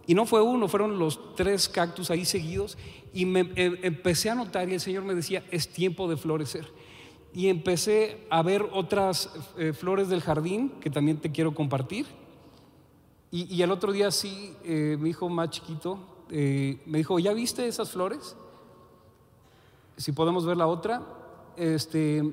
[0.06, 2.78] y no fue uno, fueron los tres cactus ahí seguidos,
[3.14, 6.68] y em, empecé a notar, y el Señor me decía, es tiempo de florecer.
[7.34, 12.08] Y empecé a ver otras eh, flores del jardín que también te quiero compartir.
[13.30, 17.68] Y, y el otro día sí, eh, mi hijo más chiquito me dijo, ¿ya viste
[17.68, 18.36] esas flores?
[19.98, 21.02] Si podemos ver la otra.
[21.56, 22.24] Este,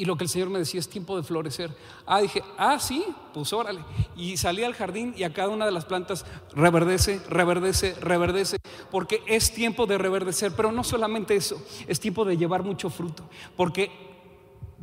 [0.00, 1.70] y lo que el Señor me decía es tiempo de florecer.
[2.06, 3.84] Ah, dije, ah, sí, pues órale.
[4.16, 8.56] Y salí al jardín y a cada una de las plantas reverdece, reverdece, reverdece,
[8.90, 10.52] porque es tiempo de reverdecer.
[10.56, 13.24] Pero no solamente eso, es tiempo de llevar mucho fruto,
[13.58, 14.09] porque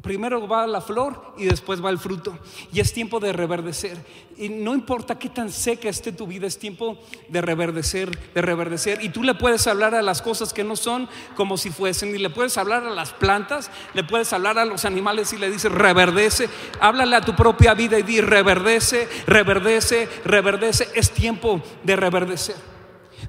[0.02, 2.38] primero va la flor y después va el fruto.
[2.72, 3.98] Y es tiempo de reverdecer.
[4.38, 9.04] Y no importa qué tan seca esté tu vida, es tiempo de reverdecer, de reverdecer.
[9.04, 12.14] Y tú le puedes hablar a las cosas que no son como si fuesen.
[12.14, 15.50] Y le puedes hablar a las plantas, le puedes hablar a los animales y le
[15.50, 16.50] dices, reverdece.
[16.80, 20.90] Háblale a tu propia vida y di, reverdece, reverdece, reverdece.
[20.94, 22.56] Es tiempo de reverdecer.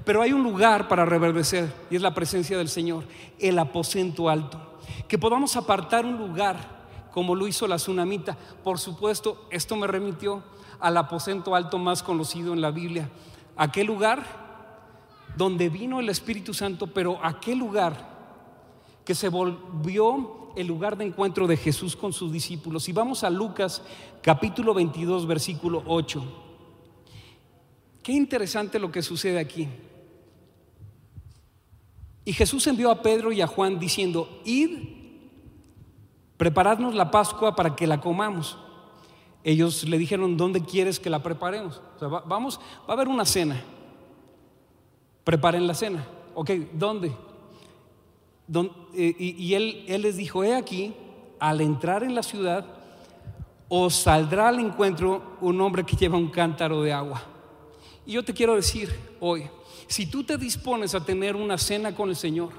[0.05, 3.03] Pero hay un lugar para reverdecer y es la presencia del Señor,
[3.39, 4.68] el aposento alto
[5.07, 6.79] que podamos apartar un lugar
[7.11, 8.37] como lo hizo la tsunamita.
[8.63, 10.43] Por supuesto, esto me remitió
[10.79, 13.09] al aposento alto más conocido en la Biblia.
[13.55, 14.23] Aquel lugar
[15.35, 18.17] donde vino el Espíritu Santo, pero aquel lugar
[19.05, 22.89] que se volvió el lugar de encuentro de Jesús con sus discípulos.
[22.89, 23.81] Y vamos a Lucas
[24.21, 26.23] capítulo 22, versículo 8.
[28.03, 29.67] Qué interesante lo que sucede aquí.
[32.29, 34.81] Y Jesús envió a Pedro y a Juan diciendo, id,
[36.37, 38.55] preparadnos la Pascua para que la comamos.
[39.43, 41.81] Ellos le dijeron, ¿dónde quieres que la preparemos?
[41.99, 43.59] vamos, va a haber una cena.
[45.23, 46.05] Preparen la cena.
[46.35, 47.11] Ok, ¿dónde?
[48.93, 50.93] Eh, y, él les dijo, he aquí,
[51.39, 52.63] al entrar en la ciudad,
[53.69, 57.23] os saldrá al encuentro un hombre que lleva un cántaro de agua.
[58.05, 59.49] Y yo te quiero decir hoy,
[59.89, 62.51] si tú te dispones a tener una cena con el Señor,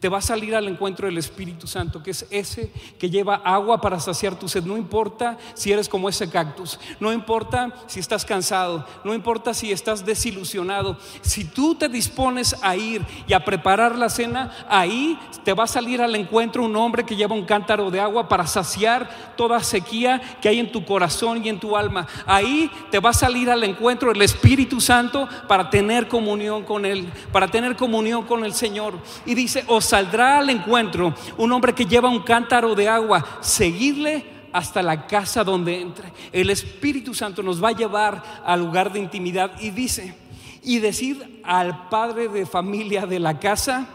[0.00, 3.82] te va a salir al encuentro del Espíritu Santo, que es ese que lleva agua
[3.82, 4.64] para saciar tu sed.
[4.64, 9.70] No importa si eres como ese cactus, no importa si estás cansado, no importa si
[9.70, 10.96] estás desilusionado.
[11.20, 15.68] Si tú te dispones a ir y a preparar la cena, ahí te va a
[15.68, 20.20] salir al encuentro un hombre que lleva un cántaro de agua para saciar toda sequía
[20.40, 22.06] que hay en tu corazón y en tu alma.
[22.24, 27.12] Ahí te va a salir al encuentro el Espíritu Santo para tener comunión con Él,
[27.32, 28.94] para tener comunión con el Señor.
[29.26, 34.24] Y dice, os saldrá al encuentro un hombre que lleva un cántaro de agua, seguirle
[34.52, 36.12] hasta la casa donde entre.
[36.32, 40.14] El Espíritu Santo nos va a llevar al lugar de intimidad y dice,
[40.62, 43.88] y decir al padre de familia de la casa,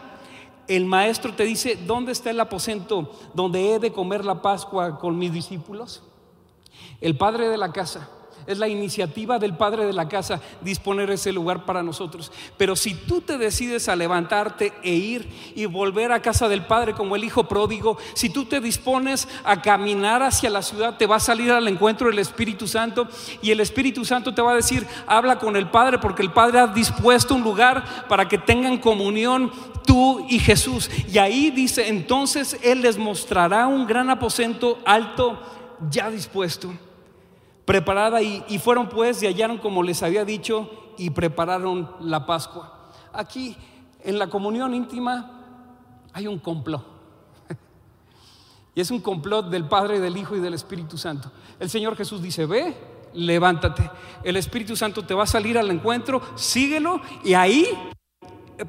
[0.68, 5.16] el maestro te dice, ¿dónde está el aposento donde he de comer la Pascua con
[5.16, 6.02] mis discípulos?
[7.00, 8.10] El padre de la casa
[8.46, 12.30] es la iniciativa del padre de la casa disponer ese lugar para nosotros.
[12.56, 16.92] Pero si tú te decides a levantarte e ir y volver a casa del padre
[16.92, 21.16] como el hijo pródigo, si tú te dispones a caminar hacia la ciudad, te va
[21.16, 23.08] a salir al encuentro del Espíritu Santo
[23.42, 26.60] y el Espíritu Santo te va a decir, habla con el Padre porque el Padre
[26.60, 29.50] ha dispuesto un lugar para que tengan comunión
[29.84, 30.90] tú y Jesús.
[31.12, 35.38] Y ahí dice, entonces Él les mostrará un gran aposento alto
[35.90, 36.72] ya dispuesto
[37.66, 42.92] preparada y, fueron pues y hallaron como les había dicho y prepararon la Pascua.
[43.12, 43.56] Aquí
[44.02, 45.42] en la comunión íntima
[46.14, 46.86] hay un complot.
[48.74, 51.32] Y es un complot del Padre, del Hijo y del Espíritu Santo.
[51.58, 52.76] El Señor Jesús dice, ve,
[53.14, 53.90] levántate.
[54.22, 57.66] El Espíritu Santo te va a salir al encuentro, síguelo y ahí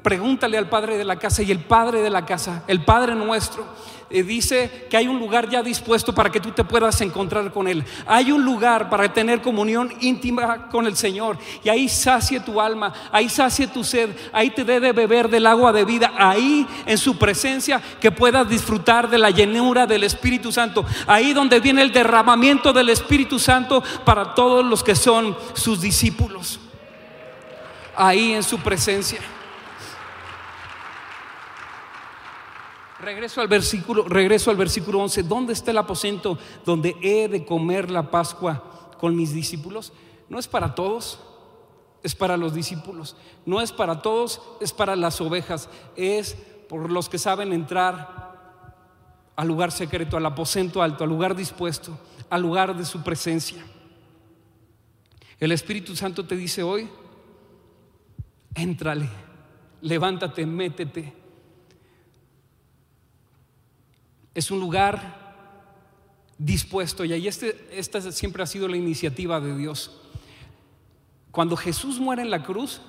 [0.02, 3.64] pregúntale al Padre de la casa y el Padre de la casa, el Padre nuestro
[4.10, 7.68] eh, dice que hay un lugar ya dispuesto para que tú te puedas encontrar con
[7.68, 7.84] Él.
[8.06, 11.36] Hay un lugar para tener comunión íntima con el Señor.
[11.62, 15.46] Y ahí sacie tu alma, ahí sacie tu sed, ahí te dé de beber del
[15.46, 20.52] agua de vida, ahí en su presencia que puedas disfrutar de la llenura del Espíritu
[20.52, 20.86] Santo.
[21.06, 26.60] Ahí donde viene el derramamiento del Espíritu Santo para todos los que son sus discípulos.
[27.94, 29.20] Ahí en su presencia.
[33.00, 35.22] Regreso al versículo, regreso al versículo 11.
[35.22, 39.92] ¿Dónde está el aposento donde he de comer la Pascua con mis discípulos.
[40.28, 41.20] No es para todos,
[42.02, 43.16] es para los discípulos.
[43.46, 45.70] No es para todos, es para las ovejas.
[45.96, 46.34] Es
[46.68, 48.28] por los que saben entrar
[49.34, 51.96] al lugar secreto, al aposento alto, al lugar dispuesto,
[52.28, 53.64] al lugar de su presencia.
[55.40, 56.90] El Espíritu Santo te dice hoy,
[58.54, 59.08] éntrale,
[59.80, 61.14] levántate, métete.
[64.38, 65.34] Es un lugar
[66.38, 70.00] dispuesto y ahí este, esta siempre ha sido la iniciativa de Dios.
[71.32, 72.80] Cuando Jesús muere en la cruz,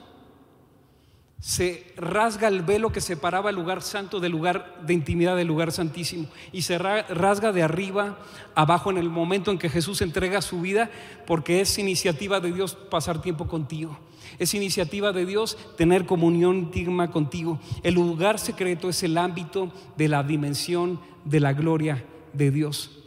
[1.39, 5.71] se rasga el velo que separaba el lugar santo del lugar de intimidad del lugar
[5.71, 8.19] santísimo y se rasga de arriba
[8.55, 10.91] abajo en el momento en que Jesús entrega su vida
[11.25, 13.97] porque es iniciativa de Dios pasar tiempo contigo.
[14.37, 17.59] Es iniciativa de Dios tener comunión íntima contigo.
[17.83, 22.99] El lugar secreto es el ámbito de la dimensión de la gloria de Dios.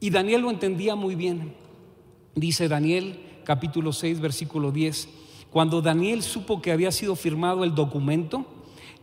[0.00, 1.54] Y Daniel lo entendía muy bien.
[2.34, 5.23] Dice Daniel capítulo 6 versículo 10
[5.54, 8.44] cuando Daniel supo que había sido firmado el documento,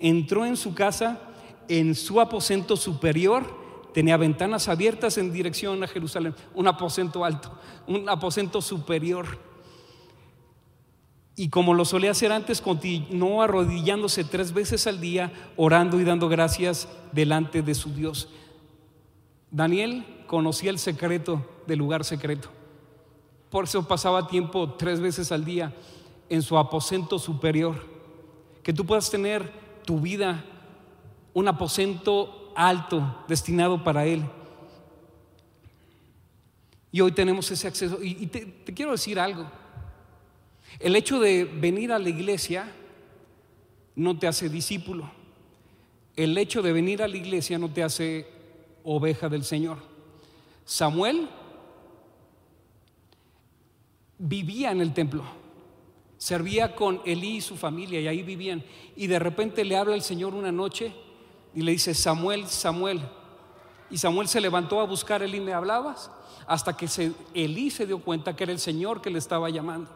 [0.01, 1.21] entró en su casa,
[1.69, 3.45] en su aposento superior,
[3.93, 9.39] tenía ventanas abiertas en dirección a Jerusalén, un aposento alto, un aposento superior.
[11.37, 16.27] Y como lo solía hacer antes, continuó arrodillándose tres veces al día, orando y dando
[16.27, 18.27] gracias delante de su Dios.
[19.51, 22.49] Daniel conocía el secreto del lugar secreto.
[23.49, 25.73] Por eso pasaba tiempo tres veces al día
[26.31, 27.75] en su aposento superior.
[28.63, 29.51] Que tú puedas tener
[29.83, 30.45] tu vida
[31.33, 34.23] un aposento alto destinado para Él.
[36.89, 38.01] Y hoy tenemos ese acceso.
[38.01, 39.45] Y, te, quiero decir algo.
[40.79, 42.71] El hecho de venir a la iglesia
[43.97, 45.11] no te hace discípulo.
[46.15, 48.25] El hecho de venir a la iglesia no te hace
[48.85, 49.79] oveja del Señor.
[50.63, 51.27] Samuel
[54.17, 55.40] vivía en el templo
[56.21, 58.63] servía con Elí y su familia y ahí vivían.
[58.95, 60.93] Y de repente le habla el Señor una noche
[61.55, 63.01] y le dice, Samuel, Samuel.
[63.89, 66.11] Y Samuel se levantó a buscar a Elí, ¿me hablabas?
[66.45, 69.89] Hasta que se, Elí se dio cuenta que era el Señor que le estaba llamando.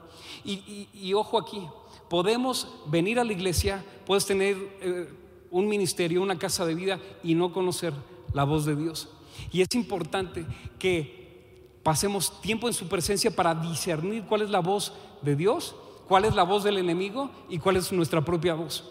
[0.44, 1.62] Y, ojo aquí,
[2.10, 5.08] podemos venir a la iglesia, puedes tener eh,
[5.52, 7.94] un ministerio, una casa de vida y no conocer
[8.34, 9.10] la voz de Dios.
[9.52, 10.44] Y es importante
[10.80, 15.76] que pasemos tiempo en su presencia para discernir cuál es la voz de Dios
[16.08, 18.84] cuál es la voz del enemigo y cuál es nuestra propia voz.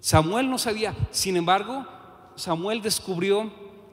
[0.00, 1.86] Samuel no sabía, sin embargo,
[2.36, 3.50] Samuel descubrió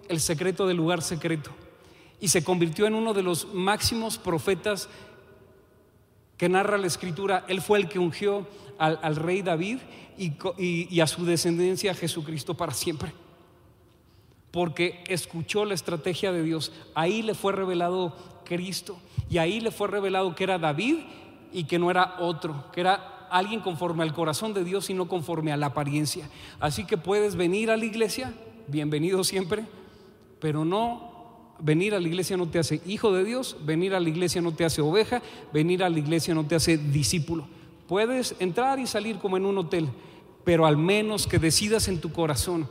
[0.07, 1.51] el secreto del lugar secreto
[2.19, 4.87] y se convirtió en uno de los máximos profetas
[6.37, 7.45] que narra la escritura.
[7.47, 9.79] Él fue el que ungió al, rey David
[10.17, 13.13] y, y a su descendencia Jesucristo para siempre.
[14.51, 16.71] Porque escuchó la estrategia de Dios.
[16.93, 18.97] Ahí le fue revelado Cristo
[19.29, 20.99] y ahí le fue revelado que era David
[21.51, 25.07] y que no era otro, que era alguien conforme al corazón de Dios y no
[25.07, 26.29] conforme a la apariencia.
[26.59, 28.33] Así que puedes venir a la iglesia,
[28.67, 29.65] bienvenido siempre,
[30.39, 31.13] pero no
[31.59, 34.53] venir a la iglesia no te hace hijo de Dios, venir a la iglesia no
[34.53, 35.21] te hace oveja,
[35.53, 37.47] venir a la iglesia no te hace discípulo.
[37.87, 39.89] Puedes entrar y salir como en un hotel,
[40.43, 42.67] pero al menos que decidas en tu corazón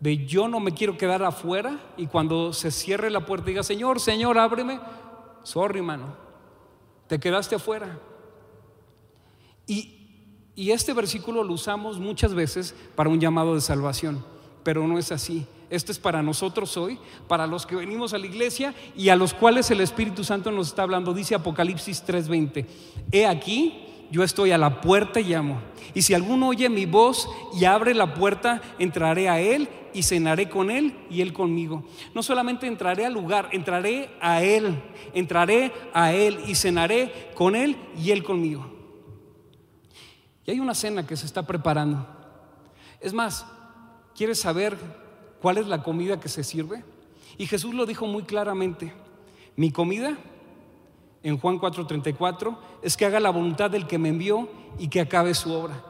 [0.00, 4.00] de yo no me quiero quedar afuera y cuando se cierre la puerta diga, Señor,
[4.00, 4.78] Señor, ábreme.
[5.42, 6.16] Sorry, hermano,
[7.08, 7.98] te quedaste afuera.
[9.66, 9.92] Y,
[10.56, 14.24] este versículo lo usamos muchas veces para un llamado de salvación,
[14.62, 15.46] pero no es así.
[15.68, 19.34] Esto es para nosotros hoy, para los que venimos a la iglesia y a los
[19.34, 21.12] cuales el Espíritu Santo nos está hablando.
[21.12, 22.66] Dice Apocalipsis 3:20,
[23.12, 25.60] he aquí, yo estoy a la puerta y llamo.
[25.92, 30.50] Y si alguno oye mi voz y abre la puerta, entraré a él y cenaré
[30.50, 31.82] con él y él conmigo.
[32.14, 34.78] No solamente entraré al lugar, entraré a él,
[35.14, 38.66] entraré a él y cenaré con él y él conmigo.
[40.44, 42.06] Y hay una cena que se está preparando.
[43.00, 43.46] Es más,
[44.14, 44.76] ¿quieres saber
[45.40, 46.84] cuál es la comida que se sirve?
[47.38, 48.92] Y Jesús lo dijo muy claramente.
[49.56, 50.18] Mi comida,
[51.22, 54.46] en Juan 4:34, es que haga la voluntad del que me envió
[54.78, 55.82] y que acabe su obra.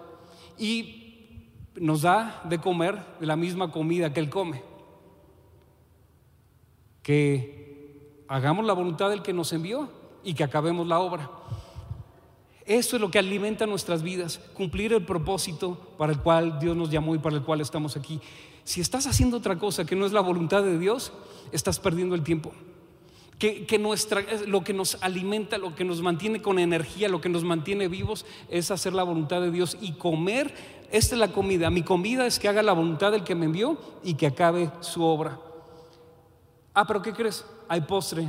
[0.57, 0.96] Y
[1.77, 4.63] nos da de comer de la misma comida que Él come.
[7.03, 9.89] Que hagamos la voluntad del que nos envió
[10.25, 11.31] y que acabemos la obra.
[12.67, 16.91] Esto es lo que alimenta nuestras vidas, cumplir el propósito para el cual Dios nos
[16.91, 18.21] llamó y para el cual estamos aquí.
[18.65, 21.13] Si estás haciendo otra cosa que no es la voluntad de Dios,
[21.53, 22.53] estás perdiendo el tiempo.
[23.39, 27.45] Que, nuestra, lo que nos alimenta, lo que nos mantiene con energía, lo que nos
[27.45, 30.53] mantiene vivos es hacer la voluntad de Dios y comer.
[30.91, 31.71] Esta es la comida.
[31.71, 35.03] Mi comida es que haga la voluntad del que me envió y que acabe su
[35.03, 35.39] obra.
[36.75, 37.45] Ah, pero ¿qué crees?
[37.69, 38.29] Hay postre.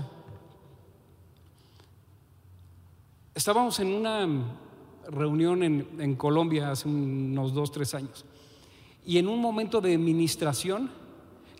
[3.35, 4.27] Estábamos en una
[5.09, 8.25] reunión en, Colombia hace unos dos, tres años.
[9.05, 10.89] Y en un momento de ministración,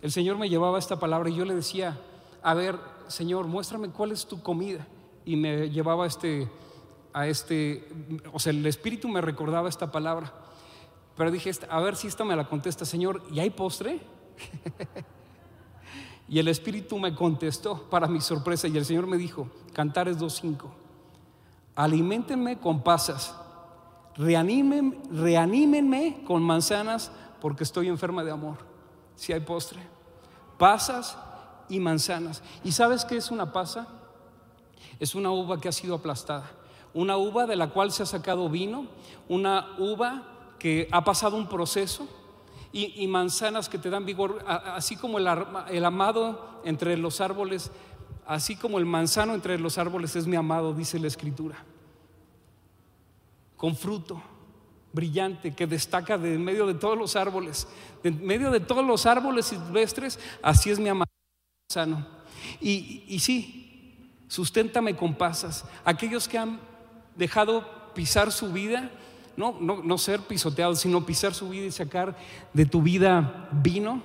[0.02, 1.98] el Señor me llevaba esta palabra y yo le decía,
[2.42, 2.76] a ver,
[3.06, 4.86] Señor, muéstrame cuál es tu comida.
[5.24, 6.48] Y me llevaba este,
[7.12, 7.88] a este,
[8.32, 10.32] o sea, el Espíritu me recordaba esta palabra.
[11.18, 14.00] Pero dije, a ver si esta me la contesta, Señor, ¿y hay postre?
[16.28, 20.66] y el Espíritu me contestó para mi sorpresa y el Señor me dijo, Cantares 2.5,
[21.74, 23.34] alimentenme con pasas,
[24.16, 27.10] reanímenme con manzanas
[27.40, 28.58] porque estoy enferma de amor.
[29.16, 29.80] Si hay postre,
[30.56, 31.18] pasas
[31.68, 32.44] y manzanas.
[32.62, 33.88] ¿Y sabes qué es una pasa?
[35.00, 36.48] Es una uva que ha sido aplastada,
[36.94, 38.86] una uva de la cual se ha sacado vino,
[39.28, 42.08] una uva que ha pasado un proceso
[42.72, 45.26] y, manzanas que te dan vigor, así como el,
[45.84, 47.70] amado entre los árboles,
[48.26, 51.56] así como el manzano entre los árboles es mi amado, dice la escritura,
[53.56, 54.22] con fruto
[54.92, 57.66] brillante que destaca de en medio de todos los árboles,
[58.02, 61.10] de en medio de todos los árboles silvestres, así es mi amado
[61.70, 62.06] sano.
[62.60, 65.64] Y, y sí, susténtame con pasas.
[65.84, 66.60] Aquellos que han
[67.16, 68.90] dejado pisar su vida,
[69.38, 72.16] no, no, ser pisoteados, sino pisar su vida y sacar
[72.52, 74.02] de tu vida vino.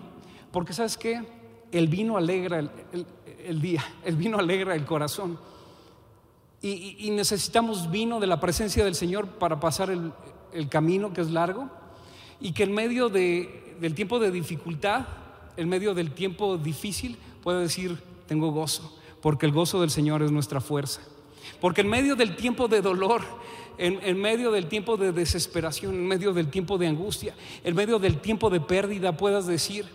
[0.52, 1.24] Porque sabes que
[1.72, 5.40] el vino alegra el, día, el vino alegra el corazón.
[6.62, 11.68] Y, necesitamos vino de la presencia del Señor para pasar el, camino que es largo.
[12.40, 15.08] Y que en medio del tiempo de dificultad,
[15.58, 20.32] en medio del tiempo difícil, pueda decir, tengo gozo, porque el gozo del Señor es
[20.32, 21.02] nuestra fuerza.
[21.60, 23.24] Porque en medio del tiempo de dolor,
[23.78, 28.19] en, medio del tiempo de desesperación, en medio del tiempo de angustia, en medio del
[28.19, 29.86] tiempo de pérdida, puedas decir,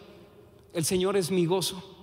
[0.72, 1.96] el Señor es mi gozo.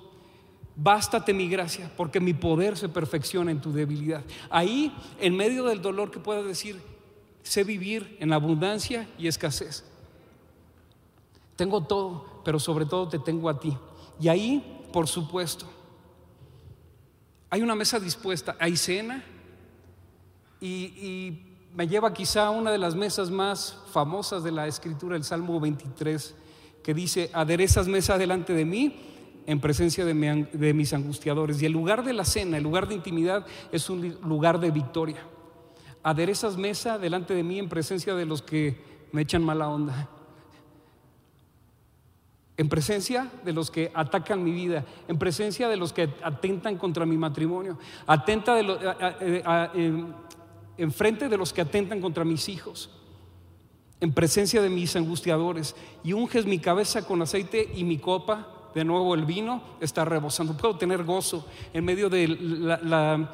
[0.77, 4.23] Bástate mi gracia, porque mi poder se perfecciona en tu debilidad.
[4.49, 6.81] Ahí, en medio del dolor, que puedas decir,
[7.43, 9.85] sé vivir en abundancia y escasez.
[11.55, 13.77] Tengo todo, pero sobre todo te tengo a ti.
[14.19, 15.65] Y ahí, por supuesto,
[17.49, 19.23] hay una mesa dispuesta, hay cena
[20.59, 25.25] y me lleva quizá a una de las mesas más famosas de la escritura, el
[25.25, 26.33] Salmo 23,
[26.81, 28.95] que dice, aderezas mesa delante de mí
[29.45, 30.13] en presencia de,
[30.73, 31.61] mis angustiadores.
[31.61, 35.21] Y el lugar de la cena, el lugar de intimidad, es un lugar de victoria.
[36.01, 38.79] Aderezas mesa delante de mí en presencia de los que
[39.11, 40.09] me echan mala onda.
[42.57, 47.05] En presencia de los que atacan mi vida, en presencia de los que atentan contra
[47.05, 48.79] mi matrimonio, atenta de los,
[50.77, 52.89] enfrente de los que atentan contra mis hijos,
[54.01, 58.83] en presencia de mis angustiadores, y unges mi cabeza con aceite y mi copa, de
[58.83, 60.55] nuevo el vino está rebosando.
[60.57, 63.31] Puedo tener gozo en medio de la, la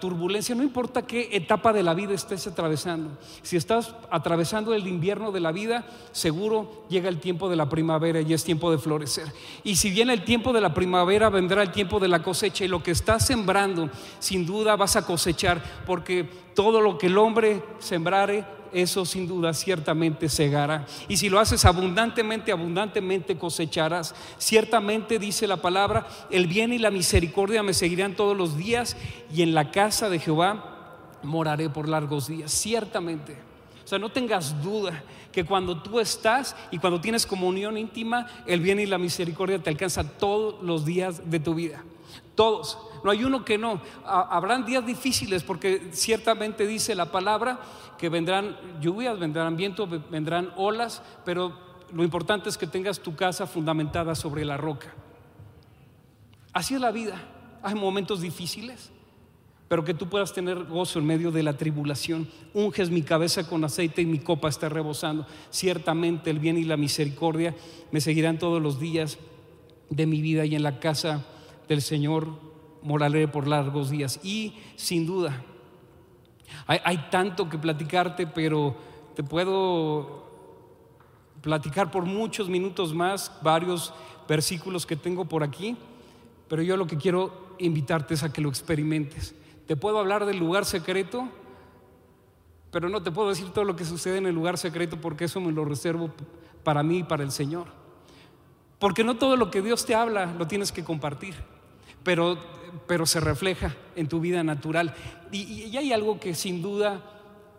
[0.00, 3.10] turbulencia, no importa qué etapa de la vida estés atravesando.
[3.42, 8.20] Si estás atravesando el invierno de la vida, seguro llega el tiempo de la primavera
[8.20, 9.32] y es tiempo de florecer.
[9.62, 12.64] Y si viene el tiempo de la primavera, vendrá el tiempo de la cosecha.
[12.64, 17.18] Y lo que estás sembrando, sin duda vas a cosechar, porque todo lo que el
[17.18, 20.86] hombre sembrare, eso sin duda ciertamente segará.
[21.08, 24.14] Y si lo haces abundantemente, abundantemente cosecharás.
[24.38, 28.96] Ciertamente dice la palabra, el bien y la misericordia me seguirán todos los días
[29.34, 32.50] y en la casa de Jehová moraré por largos días.
[32.52, 33.36] Ciertamente.
[33.84, 38.60] O sea, no tengas duda que cuando tú estás y cuando tienes comunión íntima, el
[38.60, 41.84] bien y la misericordia te alcanza todos los días de tu vida.
[42.34, 42.78] Todos.
[43.04, 43.80] No hay uno que no.
[44.04, 47.60] Habrán días difíciles porque ciertamente dice la palabra
[47.98, 51.52] que vendrán lluvias, vendrán vientos, vendrán olas, pero
[51.92, 54.92] lo importante es que tengas tu casa fundamentada sobre la roca.
[56.52, 57.20] Así es la vida.
[57.62, 58.90] Hay momentos difíciles,
[59.68, 62.28] pero que tú puedas tener gozo en medio de la tribulación.
[62.54, 65.26] Unges mi cabeza con aceite y mi copa está rebosando.
[65.50, 67.54] Ciertamente el bien y la misericordia
[67.90, 69.18] me seguirán todos los días
[69.90, 71.24] de mi vida y en la casa
[71.68, 72.28] del Señor
[72.82, 74.20] moraré por largos días.
[74.22, 75.42] Y sin duda,
[76.66, 78.76] hay, tanto que platicarte, pero
[79.14, 80.24] te puedo
[81.40, 83.94] platicar por muchos minutos más, varios
[84.28, 85.76] versículos que tengo por aquí,
[86.48, 89.34] pero yo lo que quiero invitarte es a que lo experimentes.
[89.66, 91.28] Te puedo hablar del lugar secreto,
[92.70, 95.40] pero no te puedo decir todo lo que sucede en el lugar secreto porque eso
[95.40, 96.10] me lo reservo
[96.62, 97.66] para mí y para el Señor.
[98.78, 101.34] Porque no todo lo que Dios te habla lo tienes que compartir
[102.06, 102.38] pero,
[102.86, 104.94] pero se refleja en tu vida natural.
[105.32, 107.02] Y, hay algo que sin duda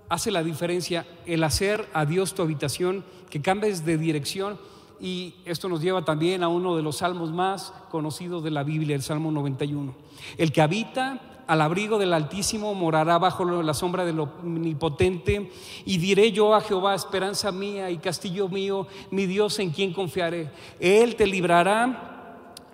[0.08, 4.58] hace la diferencia, el hacer a Dios tu habitación, que cambies de dirección.
[5.02, 8.96] Y esto nos lleva también a uno de los salmos más conocidos de la Biblia,
[8.96, 9.94] el Salmo 91.
[10.38, 15.52] El que habita al abrigo del Altísimo, morará bajo la sombra del Omnipotente.
[15.86, 20.50] Y diré yo a Jehová, esperanza mía y castillo mío, mi Dios en quien confiaré.
[20.80, 22.17] Él te librará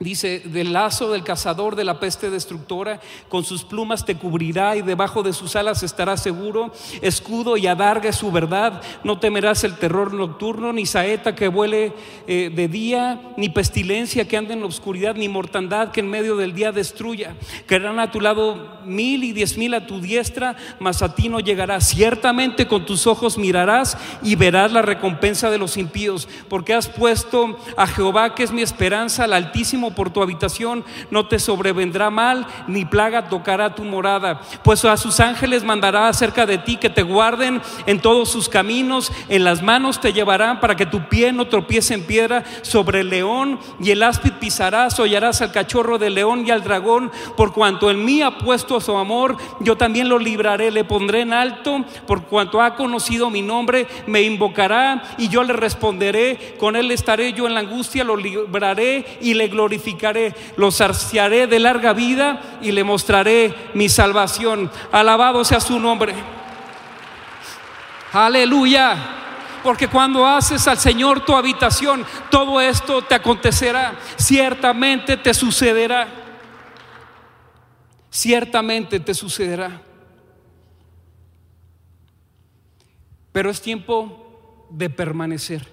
[0.04, 3.00] Dice, del lazo del cazador de la peste destructora,
[3.30, 6.74] con sus plumas te cubrirá y debajo de sus alas estarás seguro.
[7.02, 8.82] Escudo y adarga su verdad.
[9.04, 11.94] No temerás el terror nocturno, ni saeta que vuele
[12.28, 16.36] eh, de día, ni pestilencia que ande en la oscuridad, ni mortandad que en medio
[16.36, 17.36] del día destruya.
[17.66, 21.40] Caerán a tu lado mil y diez mil a tu diestra, mas a ti no
[21.40, 21.80] llegará.
[21.80, 27.58] Ciertamente con tus ojos mirarás y verás la recompensa de los impíos, porque has puesto
[27.78, 32.48] a Jehová, que es mi esperanza, al Altísimo por tu habitación, no te sobrevendrá mal,
[32.68, 34.42] ni plaga tocará tu morada.
[34.64, 39.12] Pues a sus ángeles mandará acerca de ti que te guarden en todos sus caminos,
[39.30, 43.10] en las manos te llevarán para que tu pie no tropiece en piedra sobre el
[43.10, 47.92] león y el áspid pisarás, hollarás al cachorro del león y al dragón, por cuanto
[47.92, 52.24] en mí ha puesto su amor, yo también lo libraré, le pondré en alto, por
[52.24, 57.48] cuanto ha conocido mi nombre, me invocará y yo le responderé, con él estaré yo
[57.48, 59.83] en la angustia, lo libraré y le glorificaré
[60.58, 64.72] lo saciaré de larga vida y le mostraré mi salvación.
[64.92, 66.14] Alabado sea su nombre.
[68.12, 69.20] Aleluya.
[69.64, 73.96] Porque cuando haces al Señor tu habitación, todo esto te acontecerá.
[74.18, 76.08] Ciertamente te sucederá.
[78.12, 79.82] Ciertamente te sucederá.
[83.32, 85.68] Pero es tiempo de permanecer.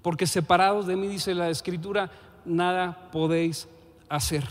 [0.00, 2.10] Porque separados de mí, dice la escritura,
[2.44, 3.68] nada podéis
[4.08, 4.44] hacer.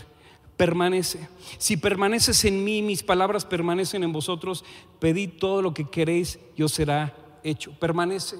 [0.56, 1.28] Permanece.
[1.58, 4.64] Si permaneces en mí, mis palabras permanecen en vosotros,
[4.98, 7.72] pedid todo lo que queréis y os será hecho.
[7.78, 8.38] Permanece.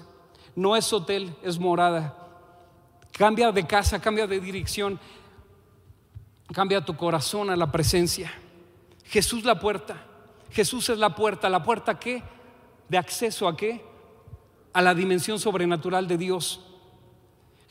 [0.55, 2.17] No es hotel, es morada.
[3.13, 5.01] Cambia de casa, cambia de dirección.
[6.53, 8.33] Cambia tu corazón a la presencia.
[9.05, 10.07] Jesús la puerta.
[10.51, 11.49] Jesús es la puerta.
[11.49, 12.23] ¿La puerta qué?
[12.89, 13.85] De acceso a qué?
[14.73, 16.72] A la dimensión sobrenatural de Dios.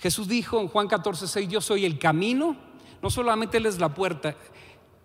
[0.02, 2.56] Jesús dijo en Juan 14, 6, yo soy el camino,
[3.04, 4.36] no solamente Él es la puerta,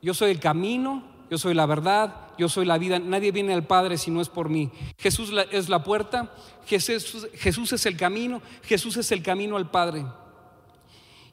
[0.00, 3.66] yo soy el camino, yo soy la verdad, yo soy la vida, nadie viene al
[3.66, 4.70] Padre si no es por mí.
[4.96, 6.34] Jesús es la puerta,
[6.64, 10.06] Jesús, Jesús es el camino, Jesús es el camino al Padre.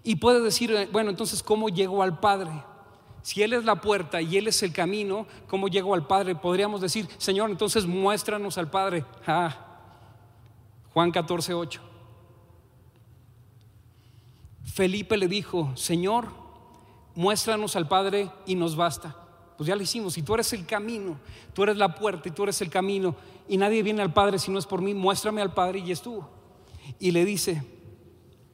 [0.04, 2.52] Y puede decir, bueno, entonces, ¿cómo llego al Padre?
[3.22, 6.36] Si Él es la puerta y Él es el camino, ¿cómo llego al Padre?
[6.36, 9.06] Podríamos decir, Señor, entonces muéstranos al Padre.
[9.26, 9.56] Ah,
[10.94, 11.93] Juan 14, 8.
[14.64, 16.28] Felipe le dijo, Señor,
[17.16, 19.16] muéstranos al Padre y nos basta.
[19.58, 21.18] Pues ya lo hicimos, si tú eres el camino,
[21.54, 23.16] tú eres la puerta y tú eres el camino
[23.48, 26.28] y nadie viene al Padre si no es por mí, muéstrame al Padre y estuvo.
[27.00, 27.64] Y le dice,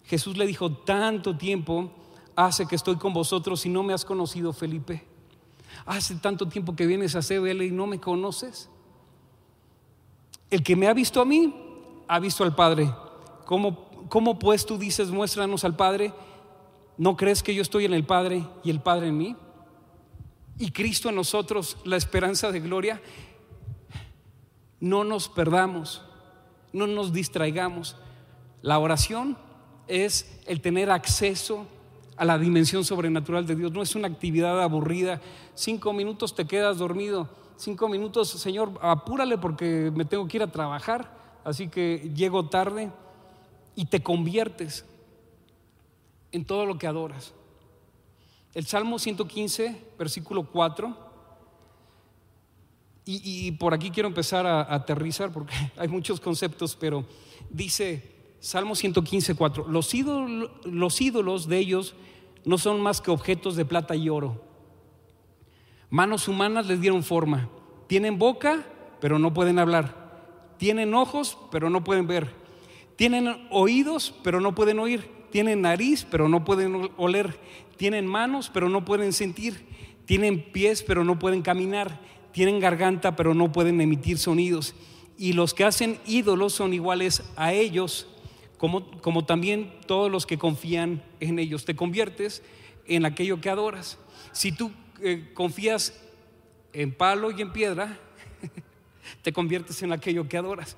[0.05, 1.91] Jesús le dijo, tanto tiempo
[2.35, 5.05] hace que estoy con vosotros y no me has conocido, Felipe.
[5.85, 8.69] Hace tanto tiempo que vienes a CBL y no me conoces.
[10.49, 11.53] El que me ha visto a mí,
[12.07, 12.91] ha visto al Padre.
[13.45, 16.13] ¿Cómo ¿cómo pues tú dices, muéstranos al Padre?
[16.97, 19.35] ¿No crees que yo estoy en el Padre y el Padre en mí?
[20.57, 23.01] Y Cristo en nosotros, la esperanza de gloria.
[24.81, 26.01] No nos perdamos,
[26.73, 27.95] no nos distraigamos.
[28.61, 29.37] La oración
[29.87, 31.65] es el tener acceso
[32.17, 33.71] a la dimensión sobrenatural de Dios.
[33.71, 35.21] No es una actividad aburrida.
[35.55, 37.29] Cinco minutos te quedas dormido.
[37.55, 41.17] Cinco minutos, Señor, apúrale porque me tengo que ir a trabajar.
[41.45, 42.91] Así que llego tarde
[43.75, 44.85] y te conviertes
[46.31, 47.33] en todo lo que adoras.
[48.53, 51.09] El Salmo 115, versículo 4,
[53.11, 57.05] y, por aquí quiero empezar a, aterrizar porque hay muchos conceptos, pero
[57.49, 58.03] dice
[58.39, 61.95] Salmo 115, 4, los ídolos, los ídolos de ellos
[62.45, 64.43] no son más que objetos de plata y oro.
[65.89, 67.49] Manos humanas les dieron forma.
[67.87, 68.63] Tienen boca,
[69.01, 70.55] pero no pueden hablar.
[70.57, 72.38] Tienen ojos, pero no pueden ver.
[72.99, 75.09] Tienen oídos, pero no pueden oír.
[75.31, 77.39] Tienen nariz, pero no pueden oler.
[77.77, 79.65] Tienen manos, pero no pueden sentir.
[80.03, 81.97] Tienen pies, pero no pueden caminar.
[82.33, 84.75] Tienen garganta, pero no pueden emitir sonidos.
[85.17, 88.05] Y los que hacen ídolos son iguales a ellos,
[88.57, 91.63] como, como también todos los que confían en ellos.
[91.63, 92.43] Te conviertes
[92.85, 93.97] en aquello que adoras.
[94.33, 95.97] Si tú eh, confías
[96.73, 97.97] en palo y en piedra,
[99.21, 100.75] te conviertes en aquello que adoras.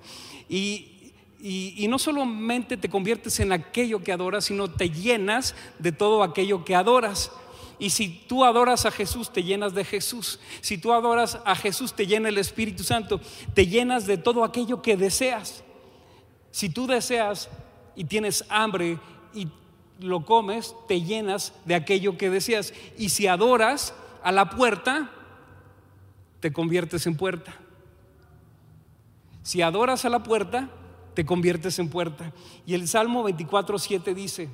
[0.47, 1.00] Y,
[1.43, 6.63] y, no solamente te conviertes en aquello que adoras, sino te llenas de todo aquello
[6.63, 7.31] que adoras.
[7.79, 10.39] Y si tú adoras a Jesús, te llenas de Jesús.
[10.61, 13.19] Si tú adoras a Jesús, te llena el Espíritu Santo.
[13.55, 15.63] Te llenas de todo aquello que deseas.
[16.51, 17.49] Si tú deseas
[17.95, 18.99] y tienes hambre
[19.33, 19.47] y
[19.99, 22.71] lo comes, te llenas de aquello que deseas.
[22.99, 25.09] Y si adoras a la puerta,
[26.39, 27.55] te conviertes en puerta.
[29.41, 30.69] Si adoras a la puerta,
[31.13, 32.31] te conviertes en puerta.
[32.65, 34.49] Y el Salmo 24, 7 dice,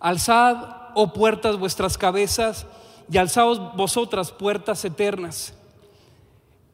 [0.00, 2.66] Alzad, oh puertas, vuestras cabezas,
[3.10, 5.54] y alzaos vosotras, puertas eternas.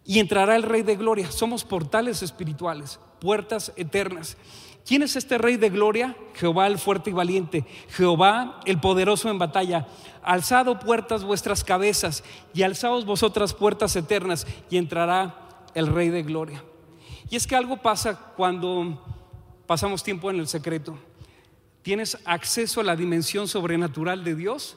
[0.04, 1.30] Y entrará el Rey de Gloria.
[1.30, 4.36] Somos portales espirituales, puertas eternas.
[4.86, 6.16] ¿Quién es este Rey de Gloria?
[6.34, 9.86] Jehová el fuerte y valiente, Jehová el poderoso en batalla.
[10.22, 12.24] Alzado puertas vuestras cabezas
[12.54, 15.34] y alzaos vosotras puertas eternas y entrará
[15.74, 16.64] el Rey de Gloria.
[17.30, 19.00] Y es que algo pasa cuando
[19.66, 20.98] pasamos tiempo en el secreto.
[21.82, 24.76] Tienes acceso a la dimensión sobrenatural de Dios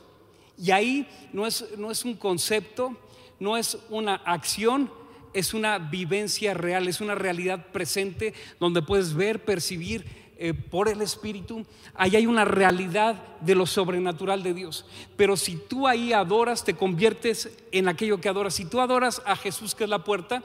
[0.56, 2.96] y ahí no es, no es un concepto,
[3.40, 4.92] no es una acción,
[5.34, 10.06] es una vivencia real, es una realidad presente donde puedes ver, percibir
[10.38, 11.66] eh, por el Espíritu.
[11.96, 14.86] Ahí hay una realidad de lo sobrenatural de Dios.
[15.18, 18.54] Pero si tú ahí adoras, te conviertes en aquello que adoras.
[18.54, 20.44] Si tú adoras a Jesús, que es la puerta,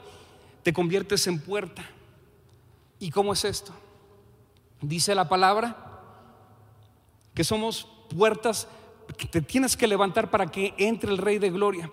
[0.63, 1.87] te conviertes en puerta.
[2.99, 3.71] ¿Y cómo es esto?
[4.81, 5.75] Dice la palabra
[7.33, 8.67] que somos puertas
[9.17, 11.89] que te tienes que levantar para que entre el Rey de Gloria.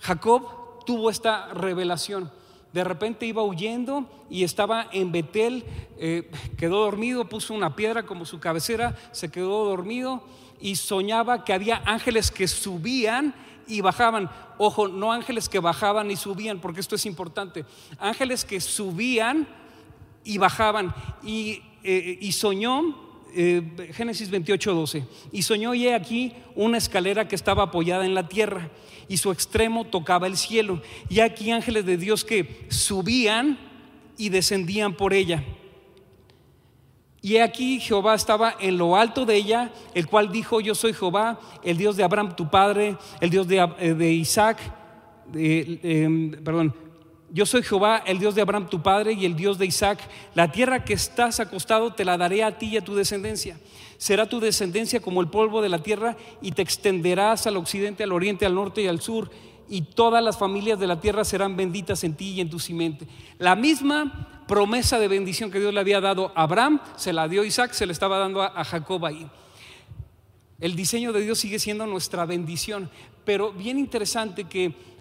[0.00, 2.30] Jacob tuvo esta revelación.
[2.72, 5.64] De repente iba huyendo y estaba en Betel,
[5.98, 10.22] eh, quedó dormido, puso una piedra como su cabecera, se quedó dormido
[10.60, 13.34] y soñaba que había ángeles que subían
[13.66, 14.30] y bajaban.
[14.58, 17.64] Ojo, no ángeles que bajaban y subían, porque esto es importante.
[17.98, 19.46] Ángeles que subían
[20.26, 20.94] y bajaban.
[21.24, 22.96] Y, eh, y soñó,
[23.34, 23.62] eh,
[23.94, 28.28] Génesis 28, 12, y soñó y he aquí una escalera que estaba apoyada en la
[28.28, 28.70] tierra
[29.08, 30.82] y su extremo tocaba el cielo.
[31.08, 33.58] Y aquí ángeles de Dios que subían
[34.18, 35.44] y descendían por ella.
[37.22, 41.40] Y aquí Jehová estaba en lo alto de ella, el cual dijo, yo soy Jehová,
[41.62, 44.58] el Dios de Abraham tu padre, el Dios de, eh, de Isaac,
[45.32, 46.72] perdón,
[47.36, 49.98] yo soy Jehová, el Dios de Abraham tu padre y el Dios de Isaac.
[50.34, 53.60] La tierra que estás acostado te la daré a ti y a tu descendencia.
[53.98, 58.12] Será tu descendencia como el polvo de la tierra y te extenderás al occidente, al
[58.12, 59.30] oriente, al norte y al sur.
[59.68, 63.06] Y todas las familias de la tierra serán benditas en ti y en tu simiente.
[63.38, 67.44] La misma promesa de bendición que Dios le había dado a Abraham, se la dio
[67.44, 69.28] Isaac, se le estaba dando a Jacob ahí.
[70.58, 72.88] El diseño de Dios sigue siendo nuestra bendición.
[73.26, 74.95] Pero bien interesante que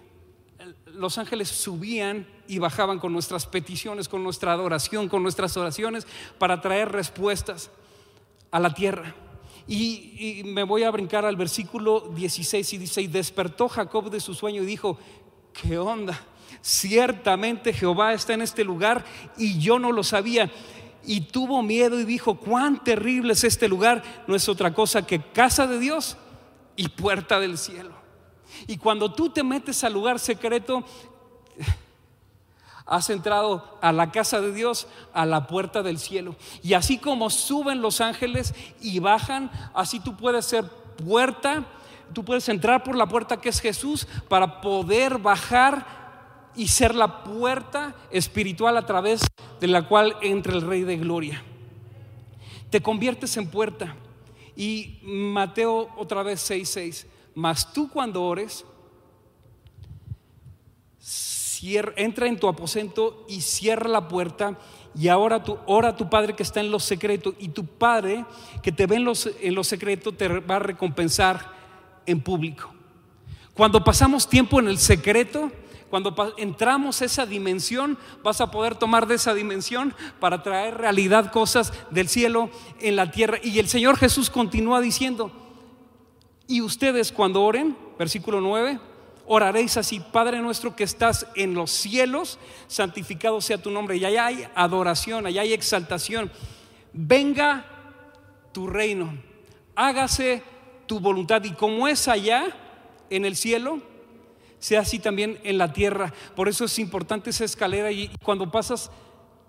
[0.97, 6.61] los ángeles subían y bajaban con nuestras peticiones, con nuestra adoración, con nuestras oraciones, para
[6.61, 7.69] traer respuestas
[8.51, 9.15] a la tierra.
[9.67, 14.33] Y, me voy a brincar al versículo 16 y dice, y despertó Jacob de su
[14.33, 14.99] sueño y dijo,
[15.53, 16.19] ¿qué onda?
[16.61, 19.03] Ciertamente Jehová está en este lugar
[19.37, 20.51] y yo no lo sabía.
[21.03, 25.21] Y tuvo miedo y dijo, cuán terrible es este lugar, no es otra cosa que
[25.21, 26.17] casa de Dios
[26.75, 27.94] y puerta del cielo.
[28.67, 30.83] Y cuando tú te metes al lugar secreto,
[32.85, 36.35] has entrado a la casa de Dios, a la puerta del cielo.
[36.61, 41.65] Y así como suben los ángeles y bajan, así tú puedes ser puerta,
[42.13, 46.05] tú puedes entrar por la puerta que es Jesús para poder bajar
[46.55, 49.25] y ser la puerta espiritual a través
[49.59, 51.43] de la cual entra el Rey de Gloria.
[52.69, 53.95] Te conviertes en puerta.
[54.55, 57.05] Y Mateo otra vez 6:6.
[57.36, 58.65] Mas tú cuando ores,
[61.95, 64.57] entra en tu aposento y cierra la puerta
[64.93, 68.25] y ahora tú ora a tu Padre que está en lo secreto y tu Padre
[68.61, 71.53] que te ve en, los, en lo secreto te va a recompensar
[72.05, 72.71] en público.
[73.53, 75.51] Cuando pasamos tiempo en el secreto,
[75.89, 81.73] cuando entramos esa dimensión, vas a poder tomar de esa dimensión para traer realidad cosas
[81.89, 82.49] del cielo
[82.81, 83.39] en la tierra.
[83.41, 85.31] Y el Señor Jesús continúa diciendo,
[86.47, 88.79] y ustedes cuando oren, versículo 9,
[89.25, 93.97] oraréis así, Padre nuestro que estás en los cielos, santificado sea tu nombre.
[93.97, 96.31] Y allá hay adoración, allá hay exaltación.
[96.93, 97.65] Venga
[98.51, 99.17] tu reino,
[99.75, 100.43] hágase
[100.85, 101.43] tu voluntad.
[101.43, 102.55] Y como es allá
[103.09, 103.81] en el cielo,
[104.59, 106.13] sea así también en la tierra.
[106.35, 108.91] Por eso es importante esa escalera y cuando pasas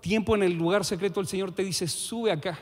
[0.01, 2.59] tiempo en el lugar secreto, el Señor te dice, sube acá.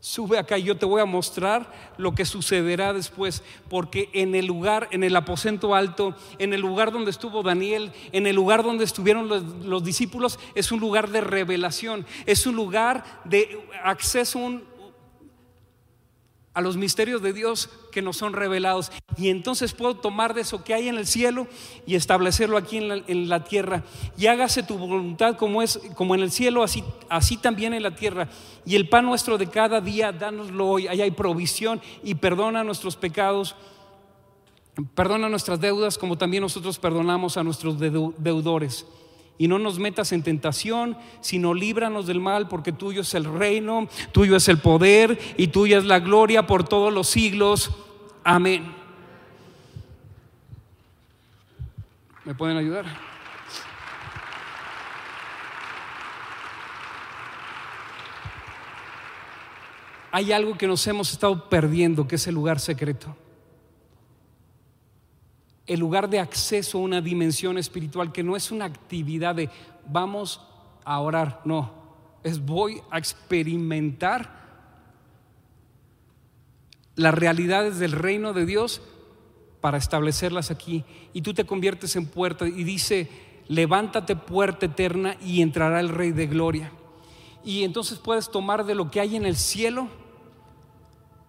[0.00, 4.46] Sube acá y yo te voy a mostrar lo que sucederá después, porque en el
[4.46, 8.84] lugar, en el aposento alto, en el lugar donde estuvo Daniel, en el lugar donde
[8.84, 14.62] estuvieron los, discípulos, es un lugar de revelación, es un lugar de acceso, un,
[16.58, 18.90] a los misterios de Dios que nos son revelados.
[19.16, 21.46] Y entonces puedo tomar de eso que hay en el cielo
[21.86, 23.84] y establecerlo aquí en la, tierra.
[24.16, 27.94] Y hágase tu voluntad como es, como en el cielo, así, así también en la
[27.94, 28.28] tierra.
[28.66, 30.88] Y el pan nuestro de cada día, dánoslo hoy.
[30.88, 33.54] Ahí hay provisión y perdona nuestros pecados,
[34.94, 38.86] Perdona nuestras deudas como también nosotros perdonamos a nuestros deudores.
[39.38, 43.88] Y no nos metas en tentación, sino líbranos del mal, porque tuyo es el reino,
[44.10, 47.70] tuyo es el poder y tuya es la gloria por todos los siglos.
[48.24, 48.74] Amén.
[52.24, 52.84] ¿Me pueden ayudar?
[60.10, 63.16] Hay algo que nos hemos estado perdiendo, que es el lugar secreto
[65.68, 69.50] el lugar de acceso a una dimensión espiritual que no es una actividad de
[69.86, 70.40] vamos
[70.84, 71.70] a orar, no,
[72.24, 74.38] es voy a experimentar
[76.96, 78.80] las realidades del reino de Dios
[79.60, 80.84] para establecerlas aquí.
[81.12, 83.08] Y tú te conviertes en puerta y dice,
[83.46, 86.72] levántate puerta eterna y entrará el Rey de Gloria.
[87.44, 89.88] Y entonces puedes tomar de lo que hay en el cielo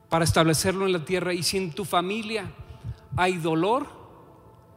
[0.08, 1.34] para establecerlo en la tierra.
[1.34, 2.52] Y si en tu familia
[3.16, 3.99] hay dolor,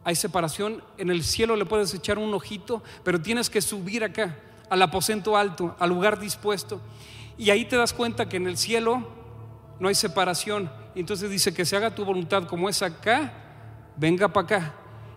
[0.04, 4.38] hay separación, en el cielo le puedes echar un ojito, pero tienes que subir acá,
[4.68, 6.80] al aposento alto, al lugar dispuesto.
[7.38, 9.06] Y ahí te das cuenta que en el cielo
[9.78, 10.70] no hay separación.
[10.94, 13.32] Y entonces dice que se haga tu voluntad como es acá,
[13.96, 14.74] venga para acá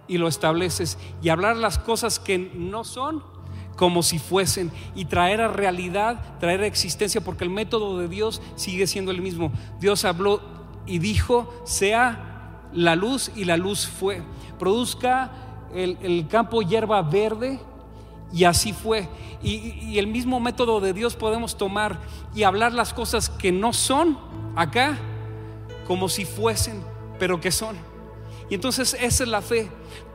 [0.07, 0.97] y lo estableces.
[1.21, 3.23] Y hablar las cosas que no son
[3.75, 8.41] como si fuesen y traer a realidad, traer a existencia, porque el método de Dios
[8.55, 9.51] sigue siendo el mismo.
[9.79, 10.41] Dios habló
[10.85, 12.34] y dijo, sea
[12.75, 14.21] la luz y la luz fue
[14.57, 15.31] produzca
[15.73, 17.59] el, campo hierba verde.
[18.33, 19.07] Y así fue.
[19.43, 21.99] Y, el mismo método de Dios podemos tomar
[22.33, 24.17] y hablar las cosas que no son
[24.55, 24.97] acá
[25.87, 26.83] como si fuesen,
[27.19, 27.75] pero que son.
[28.49, 29.69] Y entonces esa es la fe.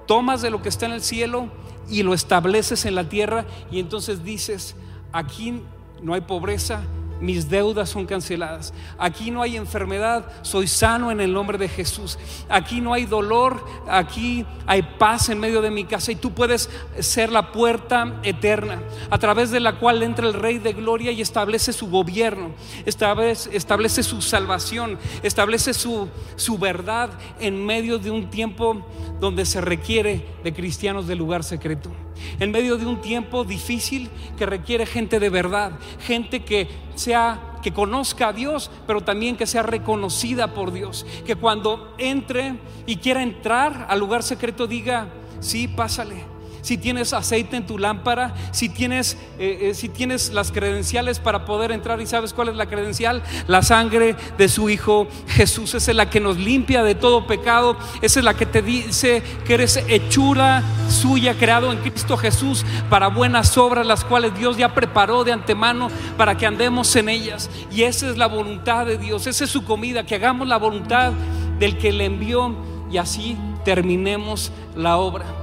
[0.07, 1.49] Tomas de lo que está en el cielo
[1.89, 4.75] y lo estableces en la tierra y entonces dices,
[5.13, 5.63] aquí
[6.03, 6.83] no hay pobreza,
[7.21, 8.73] mis deudas son canceladas.
[8.99, 12.19] Aquí no hay enfermedad, soy sano en el nombre de Jesús.
[12.49, 16.71] Aquí no hay dolor, aquí hay paz en medio de mi casa y tú puedes
[16.99, 21.21] ser la puerta eterna a través de la cual entra el Rey de Gloria y
[21.21, 22.53] establece su gobierno,
[22.87, 28.87] establece, establece su salvación, establece su, su verdad en medio de un tiempo
[29.21, 31.91] donde se requiere de cristianos del lugar secreto
[32.39, 37.73] en medio de un tiempo difícil que requiere gente de verdad, gente que sea que
[37.73, 42.55] conozca a Dios, pero también que sea reconocida por Dios, que cuando entre
[42.87, 45.09] y quiera entrar al lugar secreto diga,
[45.41, 46.30] sí, pásale
[46.63, 51.45] si tienes aceite en tu lámpara, si tienes, eh, eh, si tienes las credenciales para
[51.45, 55.75] poder entrar y sabes cuál es la credencial, la sangre de su Hijo Jesús.
[55.75, 59.23] Esa es la que nos limpia de todo pecado, esa es la que te dice
[59.45, 64.75] que eres hechura suya, creado en Cristo Jesús para buenas obras, las cuales Dios ya
[64.75, 67.51] preparó de antemano para que andemos en ellas.
[67.71, 71.13] Y esa es la voluntad de Dios, esa es su comida, que hagamos la voluntad
[71.59, 72.55] del que le envió
[72.91, 75.40] y así terminemos la obra.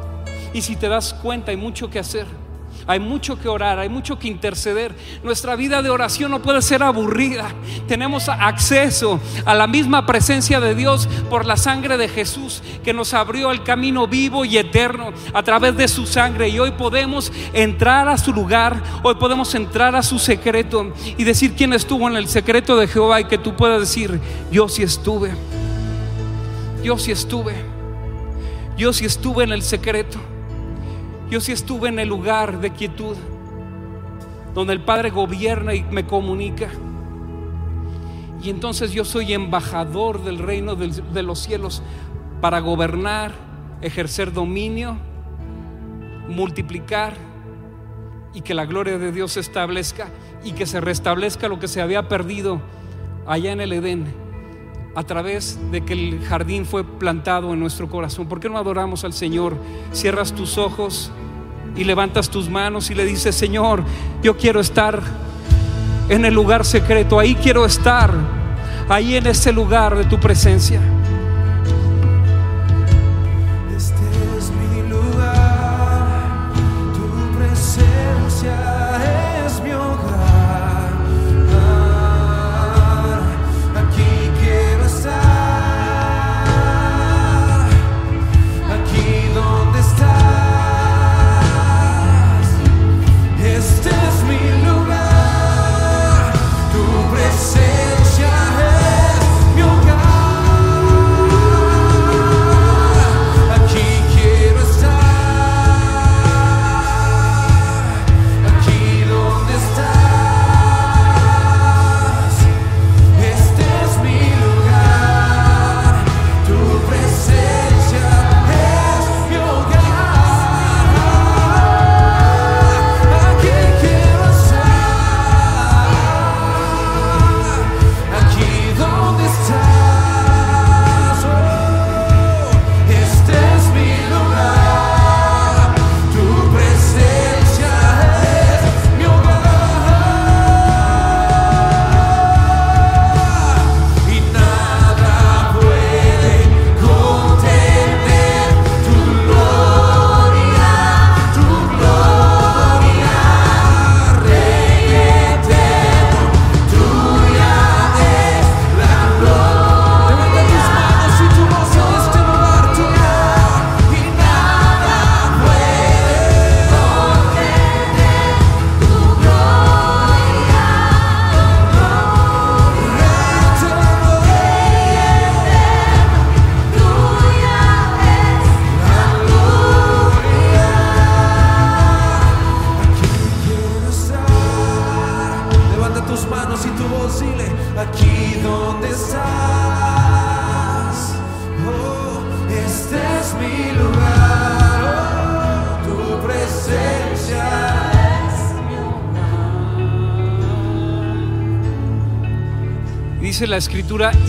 [0.54, 2.28] Y si te das cuenta, hay mucho que hacer.
[2.88, 4.96] Hay mucho que orar, hay mucho que interceder.
[5.22, 7.50] Nuestra vida de oración no puede ser aburrida.
[7.86, 13.14] Tenemos acceso a la misma presencia de Dios por la sangre de Jesús que nos
[13.14, 16.48] abrió el camino vivo y eterno a través de su sangre.
[16.48, 21.56] Y hoy podemos entrar a su lugar, hoy podemos entrar a su secreto y decir
[21.56, 25.32] quién estuvo en el secreto de Jehová y que tú puedas decir, yo sí estuve,
[26.84, 27.54] yo sí estuve,
[28.78, 30.20] yo sí estuve en el secreto.
[31.30, 33.18] Yo sí estuve en el lugar de quietud,
[34.54, 36.70] donde el Padre gobierna y me comunica.
[38.42, 41.82] Y entonces yo soy embajador del reino de los cielos
[42.40, 43.34] para gobernar,
[43.82, 44.98] ejercer dominio,
[46.30, 47.14] multiplicar
[48.34, 50.08] y que la gloria de Dios se establezca
[50.44, 52.62] y que se restablezca lo que se había perdido
[53.26, 54.27] allá en el Edén
[54.98, 58.26] a través de que el jardín fue plantado en nuestro corazón.
[58.26, 59.56] ¿Por qué no adoramos al Señor?
[59.94, 61.12] Cierras tus ojos
[61.76, 63.84] y levantas tus manos y le dices, Señor,
[64.24, 65.00] yo quiero estar
[66.10, 68.12] en el lugar secreto, ahí quiero estar,
[68.90, 70.82] ahí en ese lugar de tu presencia.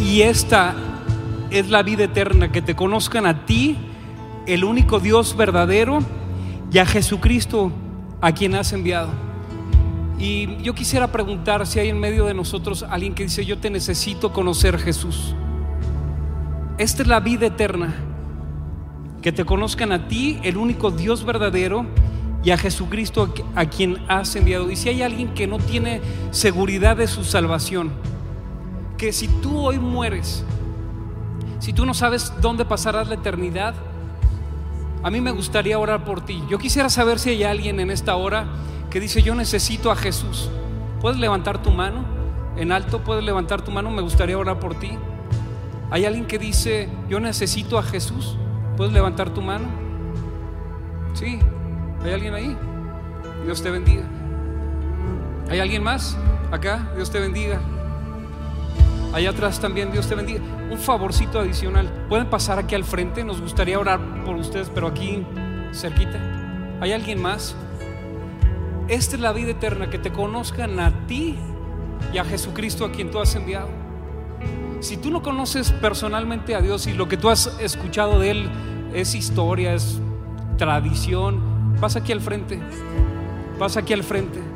[0.09, 0.75] Y esta
[1.51, 3.77] es la vida eterna, que te conozcan a ti,
[4.47, 5.99] el único Dios verdadero,
[6.73, 7.71] y a Jesucristo,
[8.23, 9.11] a quien has enviado.
[10.19, 13.69] Y yo quisiera preguntar si hay en medio de nosotros alguien que dice, yo te
[13.69, 15.35] necesito conocer Jesús.
[16.79, 17.95] Esta es la vida eterna,
[19.21, 21.85] que te conozcan a ti, el único Dios verdadero,
[22.43, 24.71] y a Jesucristo a quien has enviado.
[24.71, 26.01] Y si hay alguien que no tiene
[26.31, 27.93] seguridad de su salvación,
[28.99, 30.45] que si tú hoy mueres,
[31.61, 33.75] si tú no sabes dónde pasarás la eternidad,
[35.03, 36.43] a mí me gustaría orar por ti.
[36.51, 38.47] Yo quisiera saber si hay alguien en esta hora
[38.91, 40.51] que dice, yo necesito a Jesús.
[41.01, 42.05] ¿Puedes levantar tu mano?
[42.57, 44.99] En alto, puedes levantar tu mano, me gustaría orar por ti.
[45.91, 48.37] ¿Hay alguien que dice, yo necesito a Jesús?
[48.77, 49.69] ¿Puedes levantar tu mano?
[51.15, 51.39] Sí,
[52.05, 52.57] ¿hay alguien ahí?
[53.45, 54.03] Dios te bendiga.
[55.49, 56.19] ¿Hay alguien más?
[56.51, 57.61] Acá, Dios te bendiga.
[59.19, 60.39] Allá atrás también, Dios te bendiga.
[60.71, 61.91] Un favorcito adicional.
[62.09, 63.25] Pueden pasar aquí al frente.
[63.25, 65.27] Nos gustaría orar por ustedes, pero aquí
[65.73, 66.79] cerquita.
[66.81, 67.57] ¿Hay alguien más?
[68.87, 71.35] Esta es la vida eterna, que te conozcan a ti
[72.15, 73.71] y a Jesucristo a quien tú has enviado.
[74.79, 78.51] Si tú no conoces personalmente a Dios y lo que tú has escuchado de Él
[78.95, 80.01] es historia, es
[80.59, 82.61] tradición, pasa aquí al frente.
[83.59, 84.48] Pasa aquí al frente.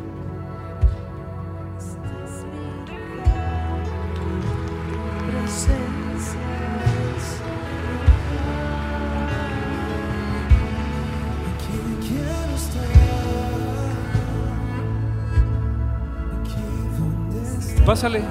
[18.02, 18.24] Pásale.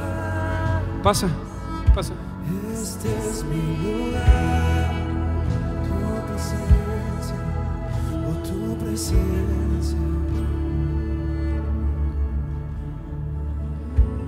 [1.01, 1.30] Pasa.
[1.95, 2.13] Pasa.
[2.74, 4.91] Este es mi lugar,
[5.88, 7.36] tu presencia,
[8.28, 9.97] oh tu presencia.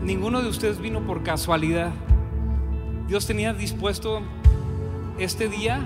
[0.02, 1.92] Ninguno de ustedes vino por casualidad.
[3.10, 4.22] Dios tenía dispuesto
[5.20, 5.82] este día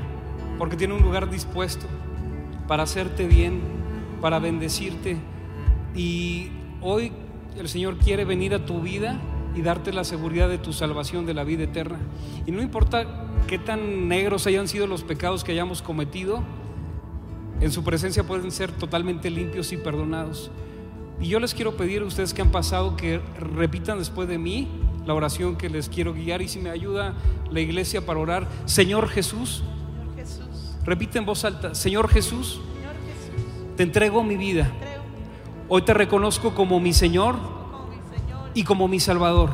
[0.59, 1.87] porque tiene un lugar dispuesto
[2.67, 3.61] para hacerte bien,
[4.21, 5.17] para bendecirte.
[5.95, 7.11] Y hoy
[7.57, 9.19] el Señor quiere venir a tu vida
[9.57, 11.97] y darte la seguridad de tu salvación, de la vida eterna.
[12.45, 13.07] Y no importa
[13.47, 16.43] qué tan negros hayan sido los pecados que hayamos cometido,
[17.59, 20.51] en su presencia pueden ser totalmente limpios y perdonados.
[21.19, 24.67] Y yo les quiero pedir a ustedes que han pasado que repitan después de mí
[25.07, 27.15] la oración que les quiero guiar y si me ayuda
[27.49, 29.63] la iglesia para orar, Señor Jesús,
[30.15, 34.71] Jesús, repite en voz alta, Señor Jesús, Señor Jesús, te entrego mi vida.
[35.67, 37.56] Hoy te reconozco Señor como mi Señor
[38.57, 39.51] y como mi Salvador.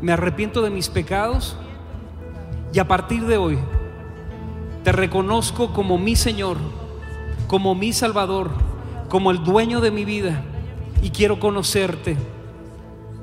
[0.00, 1.56] Me arrepiento de mis pecados
[2.72, 3.58] y a partir de hoy
[4.84, 6.56] te reconozco como mi Señor,
[7.48, 8.52] como mi Salvador,
[9.08, 10.42] como el dueño de mi vida
[11.02, 12.16] y quiero conocerte.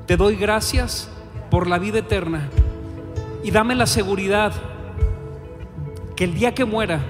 [0.04, 1.10] Te doy gracias
[1.50, 2.50] por la vida eterna
[3.42, 4.52] y dame la seguridad
[6.16, 7.00] que el día que muera,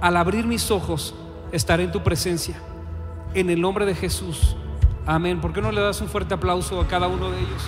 [0.00, 1.16] al abrir mis ojos,
[1.50, 2.62] estaré en tu presencia.
[3.34, 4.56] En el nombre de Jesús.
[5.08, 5.40] Amén.
[5.40, 7.66] ¿Por qué no le das un fuerte aplauso a cada uno de ellos?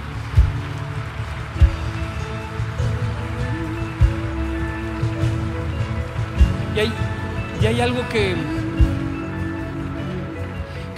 [6.76, 6.92] Y hay,
[7.62, 8.36] y hay algo que,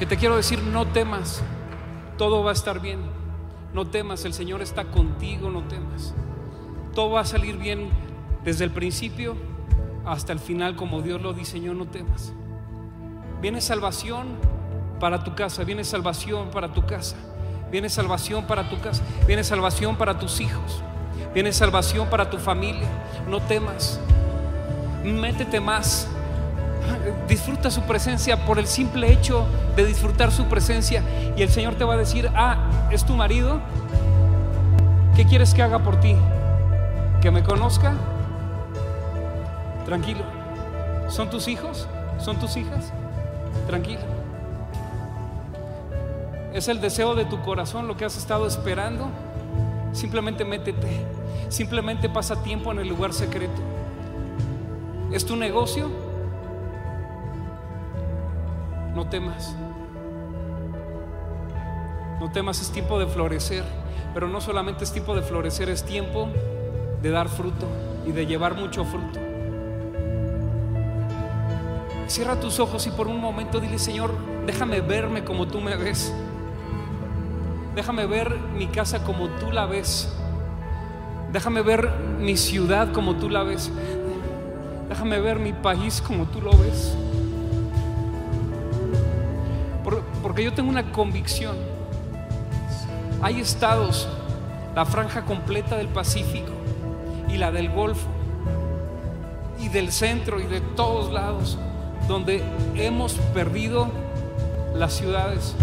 [0.00, 1.44] que te quiero decir, no temas,
[2.18, 2.98] todo va a estar bien,
[3.72, 6.12] no temas, el Señor está contigo, no temas.
[6.92, 7.88] Todo va a salir bien
[8.42, 9.36] desde el principio
[10.04, 12.32] hasta el final como Dios lo diseñó, no temas.
[13.40, 14.26] Viene salvación
[15.02, 17.16] para tu casa, viene salvación para tu casa,
[17.72, 20.80] viene salvación para tu casa, viene salvación para tus hijos,
[21.34, 22.86] viene salvación para tu familia,
[23.28, 23.98] no temas
[25.04, 26.06] métete más.
[27.28, 29.44] Disfruta su presencia por el simple hecho
[29.74, 31.02] de disfrutar su presencia.
[31.36, 33.60] Y el Señor te va a decir, ah, es tu marido.
[35.16, 36.14] ¿Qué quieres que haga por ti?
[37.20, 37.94] ¿Que me conozca?
[39.84, 40.22] Tranquilo.
[41.08, 41.88] ¿Son tus hijos?
[42.18, 42.92] ¿Son tus hijas?
[43.66, 44.11] Tranquilo.
[46.52, 49.08] Es el deseo de tu corazón lo que has estado esperando.
[49.92, 51.06] Simplemente métete.
[51.48, 53.60] Simplemente pasa tiempo en el lugar secreto.
[55.10, 55.90] ¿Es tu negocio?
[58.94, 59.54] No temas.
[62.20, 63.64] No temas, es tiempo de florecer.
[64.12, 66.28] Pero no solamente es tiempo de florecer, es tiempo
[67.00, 67.66] de dar fruto
[68.06, 69.18] y de llevar mucho fruto.
[72.08, 76.12] Cierra tus ojos y por un momento dile, Señor, déjame verme como tú me ves.
[77.74, 80.08] Déjame ver mi casa como tú la ves.
[81.32, 83.70] Déjame ver mi ciudad como tú la ves.
[84.88, 86.94] Déjame ver mi país como tú lo ves.
[89.84, 91.56] Por- porque yo tengo una convicción.
[93.22, 94.08] Hay estados,
[94.74, 96.52] la franja completa del Pacífico
[97.28, 98.08] y la del Golfo
[99.58, 101.56] y del centro y de todos lados,
[102.08, 102.42] donde
[102.74, 103.88] hemos perdido
[104.74, 105.54] las ciudades.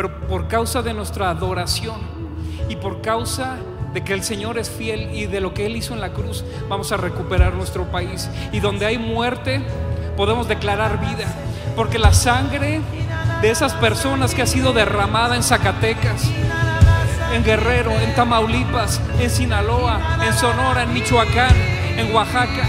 [0.00, 2.00] Pero por causa de nuestra adoración
[2.70, 3.56] y por causa
[3.92, 6.42] de que el Señor es fiel y de lo que Él hizo en la cruz,
[6.70, 8.30] vamos a recuperar nuestro país.
[8.50, 9.60] Y donde hay muerte,
[10.16, 11.26] podemos declarar vida.
[11.76, 12.80] Porque la sangre
[13.42, 16.30] de esas personas que ha sido derramada en Zacatecas,
[17.34, 21.54] en Guerrero, en Tamaulipas, en Sinaloa, en Sonora, en Michoacán,
[21.98, 22.66] en Oaxaca,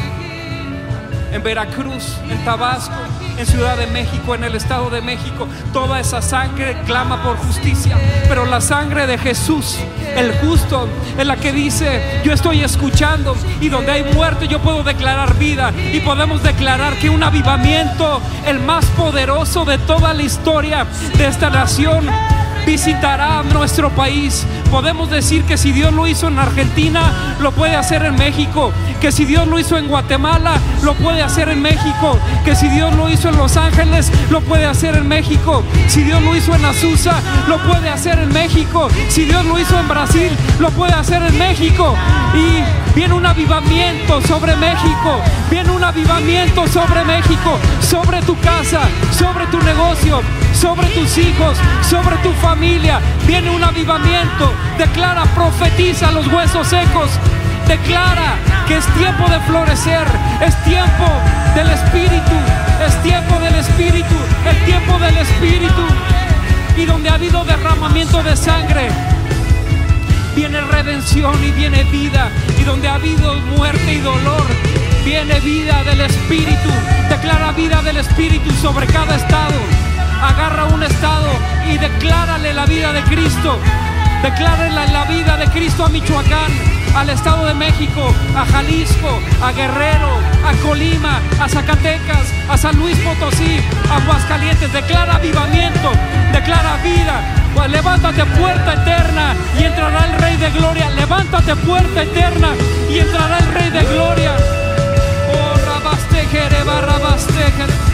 [1.31, 2.93] en Veracruz, en Tabasco,
[3.37, 5.47] en Ciudad de México, en el Estado de México.
[5.73, 7.97] Toda esa sangre clama por justicia.
[8.27, 9.77] Pero la sangre de Jesús,
[10.15, 14.83] el justo, es la que dice, yo estoy escuchando y donde hay muerte yo puedo
[14.83, 15.71] declarar vida.
[15.93, 20.85] Y podemos declarar que un avivamiento, el más poderoso de toda la historia
[21.17, 22.07] de esta nación,
[22.65, 24.45] visitará nuestro país.
[24.69, 28.71] Podemos decir que si Dios lo hizo en Argentina, lo puede hacer en México.
[28.99, 32.17] Que si Dios lo hizo en Guatemala, lo puede hacer en México.
[32.43, 35.63] Que si Dios lo hizo en Los Ángeles, lo puede hacer en México.
[35.87, 38.87] Si Dios lo hizo en Azusa, lo puede hacer en México.
[39.09, 41.95] Si Dios lo hizo en Brasil, lo puede hacer en México.
[42.33, 45.21] Y viene un avivamiento sobre México.
[45.51, 48.81] Viene un avivamiento sobre México, sobre tu casa,
[49.11, 50.21] sobre tu negocio,
[50.53, 52.99] sobre tus hijos, sobre tu familia.
[53.27, 54.51] Viene un avivamiento.
[54.79, 57.11] Declara, profetiza los huesos secos.
[57.71, 58.35] Declara
[58.67, 60.05] que es tiempo de florecer,
[60.41, 61.07] es tiempo
[61.55, 62.35] del Espíritu,
[62.85, 64.15] es tiempo del Espíritu,
[64.45, 65.87] el tiempo del Espíritu.
[66.75, 68.89] Y donde ha habido derramamiento de sangre,
[70.35, 72.29] viene redención y viene vida.
[72.59, 74.43] Y donde ha habido muerte y dolor,
[75.05, 76.69] viene vida del Espíritu.
[77.07, 79.55] Declara vida del Espíritu sobre cada estado.
[80.21, 81.29] Agarra un estado
[81.73, 83.57] y declárale la vida de Cristo.
[84.21, 86.51] Declárale la vida de Cristo a Michoacán,
[86.95, 92.97] al Estado de México, a Jalisco, a Guerrero, a Colima, a Zacatecas, a San Luis
[92.99, 94.71] Potosí, a Aguascalientes.
[94.73, 95.91] Declara avivamiento,
[96.31, 97.21] declara vida.
[97.53, 100.89] Pues levántate puerta eterna y entrará el Rey de Gloria.
[100.91, 102.49] Levántate puerta eterna
[102.89, 104.31] y entrará el Rey de Gloria.
[105.33, 105.61] Oh.
[107.51, 107.90] Y nada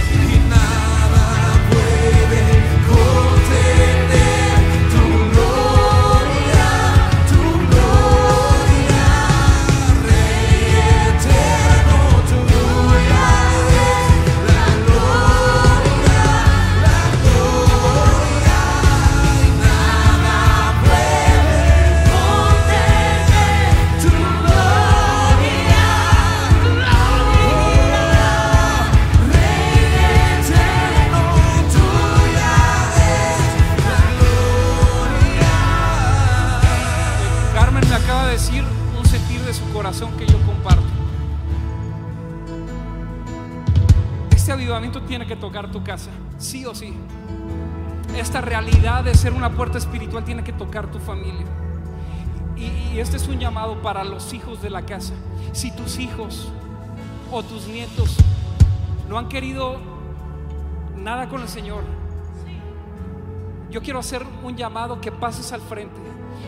[45.08, 46.94] tiene que tocar tu casa, sí o sí.
[48.16, 51.46] Esta realidad de ser una puerta espiritual tiene que tocar tu familia.
[52.56, 55.14] Y, este es un llamado para los hijos de la casa.
[55.52, 56.52] Si tus hijos
[57.32, 58.18] o tus nietos
[59.08, 59.78] no han querido
[60.96, 61.84] nada con el Señor,
[63.70, 66.00] yo quiero hacer un llamado que pases al frente.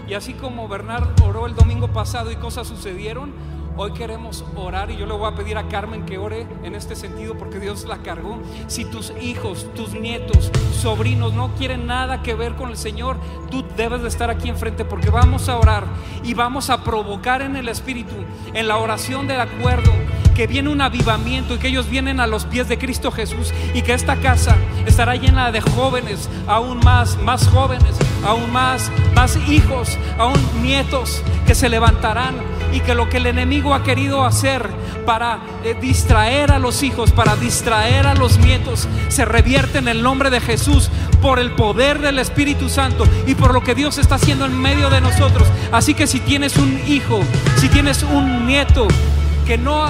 [0.08, 3.32] Y así como Bernard oró el domingo pasado y cosas sucedieron,
[3.82, 6.98] hoy queremos orar y yo le voy a pedir a Carmen que ore en este
[6.98, 8.38] sentido porque Dios la cargó.
[8.68, 13.16] Si tus hijos, tus nietos, sobrinos no quieren nada que ver con el Señor,
[13.50, 15.86] tú debes de estar aquí enfrente porque vamos a orar
[16.26, 18.16] y vamos a provocar en el Espíritu,
[18.54, 19.94] en la oración del acuerdo,
[20.36, 23.82] que viene un avivamiento y que ellos vienen a los pies de Cristo Jesús y
[23.82, 29.98] que esta casa estará llena de jóvenes, aún más, más jóvenes, aún más, más hijos,
[30.18, 32.36] aún nietos que se levantarán
[32.74, 34.70] y que lo que el enemigo ha querido hacer
[35.06, 40.04] para eh, distraer a los hijos, para distraer a los nietos, se revierte en el
[40.04, 40.90] nombre de Jesús
[41.22, 44.90] por el poder del Espíritu Santo y por lo que Dios está haciendo en medio
[44.90, 45.48] de nosotros.
[45.72, 47.22] Así que si tienes un hijo,
[47.58, 48.88] si tienes un nieto
[49.46, 49.84] que no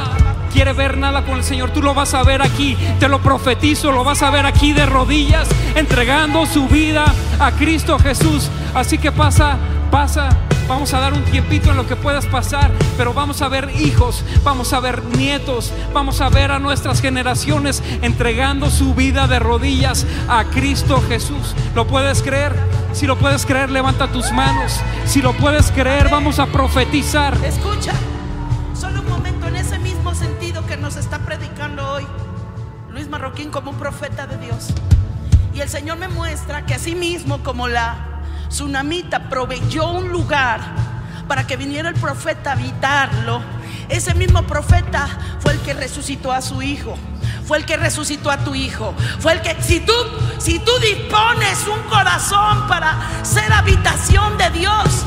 [0.50, 3.92] quiere ver nada con el Señor, tú lo vas a ver aquí, te lo profetizo,
[3.92, 7.06] lo vas a ver aquí de rodillas, entregando su vida
[7.40, 8.50] a Cristo Jesús.
[8.74, 9.58] Así que pasa,
[9.92, 10.30] pasa.
[10.68, 14.24] Vamos a dar un tiempito en lo que puedas pasar, pero vamos a ver hijos,
[14.44, 20.06] vamos a ver nietos, vamos a ver a nuestras generaciones entregando su vida de rodillas
[20.28, 21.56] a Cristo Jesús.
[21.74, 22.56] ¿Lo puedes creer?
[22.94, 24.80] Si lo puedes creer, levanta tus manos.
[25.06, 27.36] Si lo puedes creer, vamos a profetizar.
[27.44, 27.94] Escucha,
[31.30, 32.08] predicando hoy
[32.90, 34.70] Luis Marroquín como un profeta de Dios.
[35.54, 40.60] Y el Señor me muestra que así mismo como la tsunamita proveyó un lugar
[41.28, 43.44] para que viniera el profeta a habitarlo,
[43.90, 45.08] ese mismo profeta
[45.40, 46.98] fue el que resucitó a su hijo.
[47.46, 48.96] Fue el que resucitó a tu hijo.
[49.20, 49.94] Fue el que, si tú,
[50.40, 55.06] si tú dispones un corazón para ser habitación de Dios,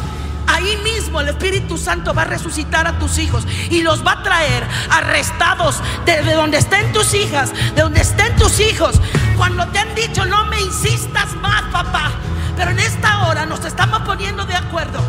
[0.53, 4.23] Ahí mismo el Espíritu Santo va a resucitar a tus hijos y los va a
[4.23, 9.01] traer arrestados de, de donde estén tus hijas, de donde estén tus hijos.
[9.39, 12.13] Cuando te han dicho, no me insistas más, papá.
[12.55, 15.01] Pero en esta hora nos estamos poniendo de acuerdo.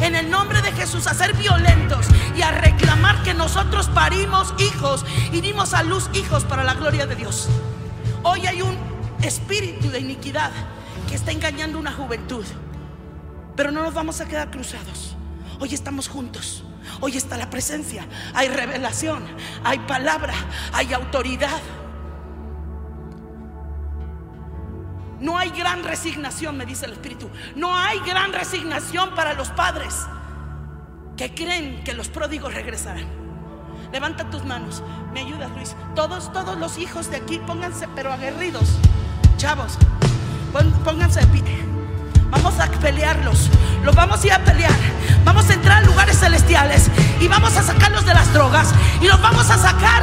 [0.00, 5.04] En el nombre de Jesús, a ser violentos y a reclamar que nosotros parimos hijos
[5.30, 7.48] y dimos a luz hijos para la gloria de Dios.
[8.24, 8.76] Hoy hay un
[9.22, 10.50] espíritu de iniquidad
[11.08, 12.44] que está engañando una juventud.
[13.60, 15.14] Pero no nos vamos a quedar cruzados.
[15.58, 16.64] Hoy estamos juntos.
[17.00, 18.06] Hoy está la presencia.
[18.32, 19.22] Hay revelación.
[19.64, 20.32] Hay palabra.
[20.72, 21.60] Hay autoridad.
[25.20, 27.28] No hay gran resignación, me dice el Espíritu.
[27.54, 29.94] No hay gran resignación para los padres
[31.18, 33.08] que creen que los pródigos regresarán.
[33.92, 34.82] Levanta tus manos.
[35.12, 35.76] ¿Me ayudas, Luis?
[35.94, 38.78] Todos, todos los hijos de aquí, pónganse, pero aguerridos.
[39.36, 39.76] Chavos,
[40.82, 41.79] pónganse de pie.
[42.30, 43.50] Vamos a pelearlos.
[43.82, 44.72] Los vamos a ir a pelear.
[45.24, 48.68] Vamos a entrar a lugares celestiales y vamos a sacarlos de las drogas
[49.00, 50.02] y los vamos a sacar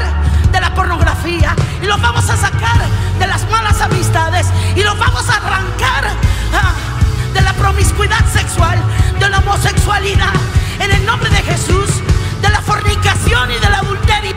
[0.51, 2.81] de la pornografía y los vamos a sacar
[3.19, 6.05] de las malas amistades y los vamos a arrancar
[6.53, 6.73] ah,
[7.33, 8.77] de la promiscuidad sexual,
[9.19, 10.33] de la homosexualidad.
[10.79, 11.89] En el nombre de Jesús,
[12.41, 14.35] de la fornicación y del adulterio.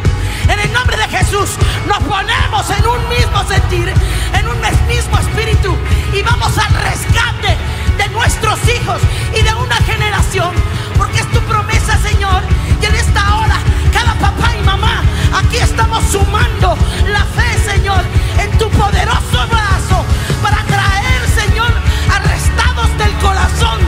[0.48, 1.50] En el nombre de Jesús
[1.86, 3.92] nos ponemos en un mismo sentir,
[4.34, 5.76] en un mismo espíritu
[6.12, 7.56] y vamos al rescate
[7.96, 9.00] de nuestros hijos
[9.34, 10.52] y de una generación.
[10.96, 12.42] Porque es tu promesa, Señor.
[12.80, 13.58] Y en esta hora,
[13.92, 15.02] cada papá y mamá,
[15.34, 16.76] aquí estamos sumando
[17.08, 18.02] la fe, Señor,
[18.38, 20.04] en tu poderoso brazo
[20.42, 21.72] para traer, Señor,
[22.10, 23.78] arrestados del corazón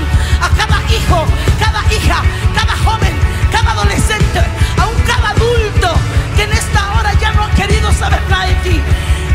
[0.40, 1.24] a cada hijo,
[1.58, 2.22] cada hija,
[2.54, 3.14] cada joven,
[3.50, 4.40] cada adolescente,
[4.78, 5.94] aún cada adulto
[6.36, 8.80] que en esta hora ya no ha querido saber nada ti.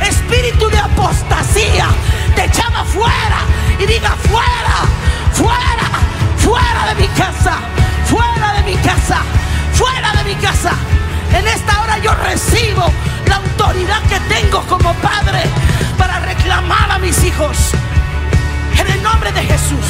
[0.02, 1.88] Espíritu de apostasía,
[2.36, 3.40] te echaba fuera
[3.80, 4.78] y diga fuera,
[5.34, 5.90] fuera,
[6.38, 7.60] fuera de mi casa,
[8.06, 9.20] fuera de mi casa,
[9.74, 10.72] fuera de mi casa.
[11.34, 12.86] En esta hora yo recibo
[13.28, 15.44] la autoridad que tengo como padre
[15.98, 17.58] para reclamar a mis hijos.
[18.80, 19.88] En el nombre de Jesús,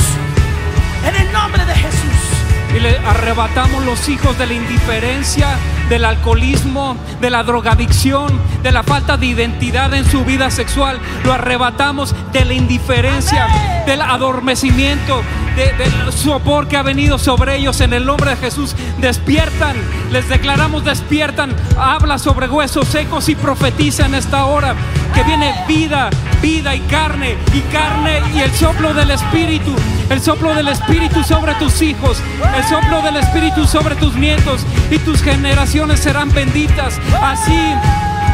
[1.05, 2.56] en el nombre de Jesús.
[2.77, 5.47] Y le arrebatamos los hijos de la indiferencia,
[5.89, 10.99] del alcoholismo, de la drogadicción, de la falta de identidad en su vida sexual.
[11.23, 13.47] Lo arrebatamos de la indiferencia,
[13.87, 15.23] del adormecimiento,
[15.55, 18.75] de- del sopor que ha venido sobre ellos en el nombre de Jesús.
[18.99, 19.75] Despiertan,
[20.11, 21.55] les declaramos despiertan.
[21.79, 24.75] Habla sobre huesos secos y profetiza en esta hora
[25.15, 26.11] que viene vida,
[26.43, 29.73] vida y carne, y carne y el soplo del Espíritu,
[30.09, 32.21] el soplo del Espíritu sobre tus hijos,
[32.55, 36.99] el soplo del Espíritu sobre tus nietos, y tus generaciones serán benditas.
[37.21, 37.73] Así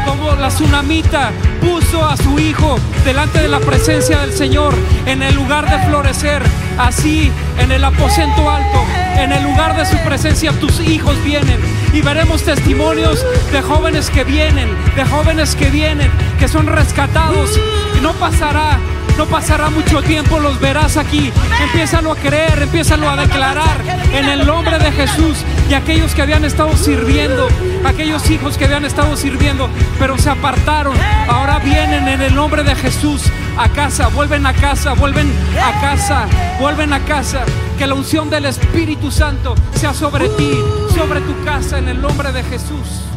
[0.05, 1.31] como la tsunamita
[1.61, 4.73] puso a su hijo delante de la presencia del Señor
[5.05, 6.41] en el lugar de florecer,
[6.77, 8.83] así en el aposento alto,
[9.17, 11.59] en el lugar de su presencia tus hijos vienen
[11.93, 17.51] y veremos testimonios de jóvenes que vienen, de jóvenes que vienen, que son rescatados
[17.97, 18.79] y no pasará.
[19.17, 21.31] No pasará mucho tiempo, los verás aquí.
[21.61, 23.81] Empiézalo a creer, empiézalo a declarar
[24.11, 25.37] en el nombre de Jesús.
[25.69, 27.47] Y aquellos que habían estado sirviendo,
[27.85, 29.69] aquellos hijos que habían estado sirviendo,
[29.99, 30.95] pero se apartaron,
[31.27, 33.23] ahora vienen en el nombre de Jesús
[33.57, 35.31] a casa, vuelven a casa, vuelven
[35.61, 36.27] a casa,
[36.59, 37.43] vuelven a casa.
[37.77, 40.51] Que la unción del Espíritu Santo sea sobre ti,
[40.95, 43.12] sobre tu casa, en el nombre de Jesús.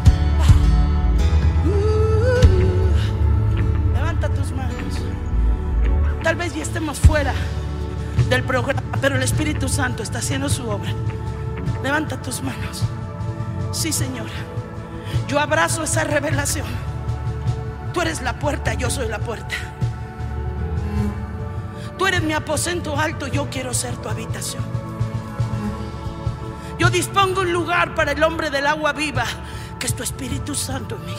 [6.36, 7.32] Tal vez ya estemos fuera
[8.28, 10.92] del programa, pero el Espíritu Santo está haciendo su obra.
[11.82, 12.82] Levanta tus manos.
[13.72, 14.26] Sí, Señor.
[15.28, 16.66] Yo abrazo esa revelación.
[17.94, 19.54] Tú eres la puerta, yo soy la puerta.
[21.96, 24.62] Tú eres mi aposento alto, yo quiero ser tu habitación.
[26.78, 29.24] Yo dispongo un lugar para el hombre del agua viva,
[29.78, 31.16] que es tu Espíritu Santo en mí.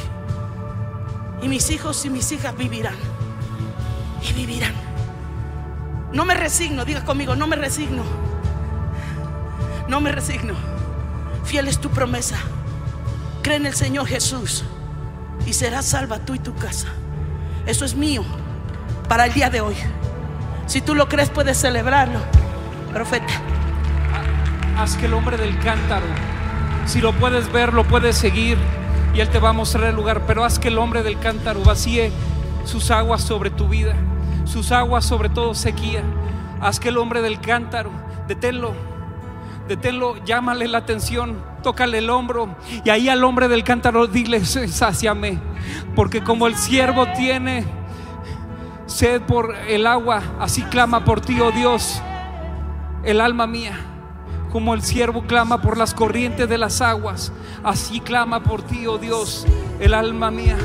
[1.41, 2.97] Y mis hijos y mis hijas vivirán.
[4.21, 4.86] Y vivirán.
[6.11, 8.03] No me resigno, diga conmigo, no me resigno.
[9.87, 10.53] No me resigno.
[11.43, 12.37] Fiel es tu promesa.
[13.41, 14.63] Cree en el Señor Jesús
[15.45, 16.87] y serás salva tú y tu casa.
[17.65, 18.23] Eso es mío
[19.07, 19.75] para el día de hoy.
[20.65, 22.19] Si tú lo crees, puedes celebrarlo.
[22.93, 23.33] Profeta.
[24.77, 26.05] Haz que el hombre del cántaro,
[26.85, 28.57] si lo puedes ver, lo puedes seguir
[29.13, 31.63] y Él te va a mostrar el lugar, pero haz que el hombre del cántaro
[31.63, 32.11] vacíe
[32.65, 33.95] sus aguas sobre tu vida,
[34.47, 36.03] sus aguas sobre todo sequía.
[36.59, 37.91] Haz que el hombre del cántaro,
[38.27, 38.73] deténlo,
[39.67, 45.39] deténlo, llámale la atención, tócale el hombro y ahí al hombre del cántaro dile, sáciame,
[45.95, 47.65] porque como el siervo tiene
[48.87, 52.01] sed por el agua, así clama por ti, oh Dios,
[53.03, 53.77] el alma mía.
[54.51, 57.33] Como el siervo clama por las corrientes de las aguas,
[57.63, 59.45] así clama por ti, oh Dios,
[59.79, 60.57] el alma mía.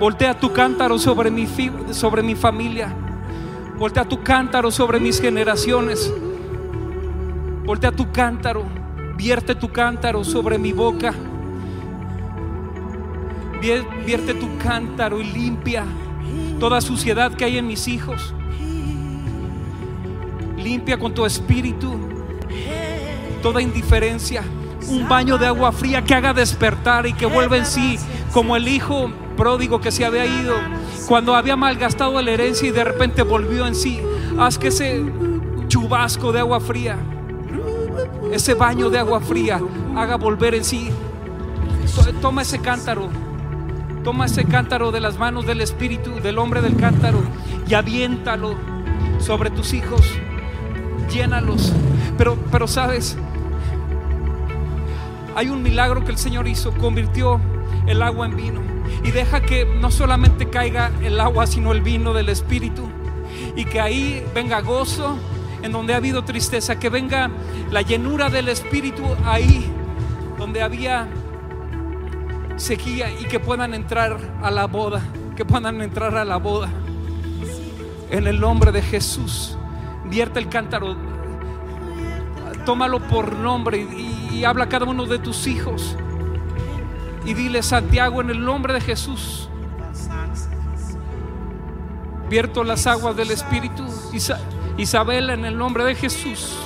[0.00, 1.46] Voltea tu cántaro sobre mi,
[1.90, 2.94] sobre mi familia.
[3.78, 6.12] Voltea tu cántaro sobre mis generaciones.
[7.64, 8.64] Voltea tu cántaro.
[9.16, 11.12] Vierte tu cántaro sobre mi boca.
[13.60, 15.84] Vier- Vierte tu cántaro y limpia
[16.60, 18.32] toda suciedad que hay en mis hijos.
[20.56, 21.98] Limpia con tu espíritu
[23.42, 24.42] toda indiferencia.
[24.88, 27.98] Un baño de agua fría que haga despertar y que vuelva en sí,
[28.32, 30.54] como el hijo pródigo que se había ido
[31.06, 34.00] cuando había malgastado la herencia y de repente volvió en sí.
[34.38, 35.02] Haz que ese
[35.68, 36.96] chubasco de agua fría,
[38.32, 39.60] ese baño de agua fría,
[39.96, 40.90] haga volver en sí.
[41.94, 43.08] To- Toma ese cántaro,
[44.04, 47.18] toma ese cántaro de las manos del espíritu, del hombre del cántaro,
[47.68, 48.54] y aviéntalo
[49.20, 50.02] sobre tus hijos
[51.12, 51.72] llénalos.
[52.18, 53.16] Pero, pero sabes,
[55.36, 57.40] hay un milagro que el Señor hizo, convirtió
[57.86, 58.60] el agua en vino
[59.04, 62.88] y deja que no solamente caiga el agua, sino el vino del Espíritu
[63.56, 65.18] y que ahí venga gozo
[65.62, 67.30] en donde ha habido tristeza, que venga
[67.70, 69.70] la llenura del Espíritu ahí
[70.38, 71.08] donde había
[72.56, 75.02] sequía y que puedan entrar a la boda,
[75.36, 76.68] que puedan entrar a la boda.
[78.10, 79.56] En el nombre de Jesús,
[80.04, 80.96] vierte el cántaro,
[82.64, 85.96] tómalo por nombre y, y habla a cada uno de tus hijos.
[87.24, 89.48] Y dile, Santiago, en el nombre de Jesús,
[92.30, 93.84] vierto las aguas del Espíritu.
[94.12, 94.40] Isa-
[94.76, 96.56] Isabel, en el nombre de Jesús.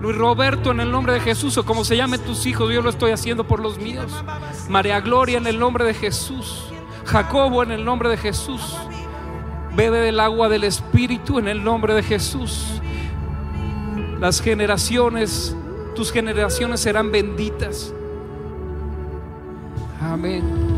[0.00, 2.90] Luis Roberto, en el nombre de Jesús, o como se llamen tus hijos, yo lo
[2.90, 4.12] estoy haciendo por los míos.
[4.68, 6.64] María Gloria, en el nombre de Jesús.
[7.04, 8.76] Jacobo, en el nombre de Jesús.
[9.74, 12.80] Bebe del agua del Espíritu en el nombre de Jesús.
[14.20, 15.54] Las generaciones,
[15.94, 17.92] tus generaciones serán benditas.
[20.00, 20.75] Amén.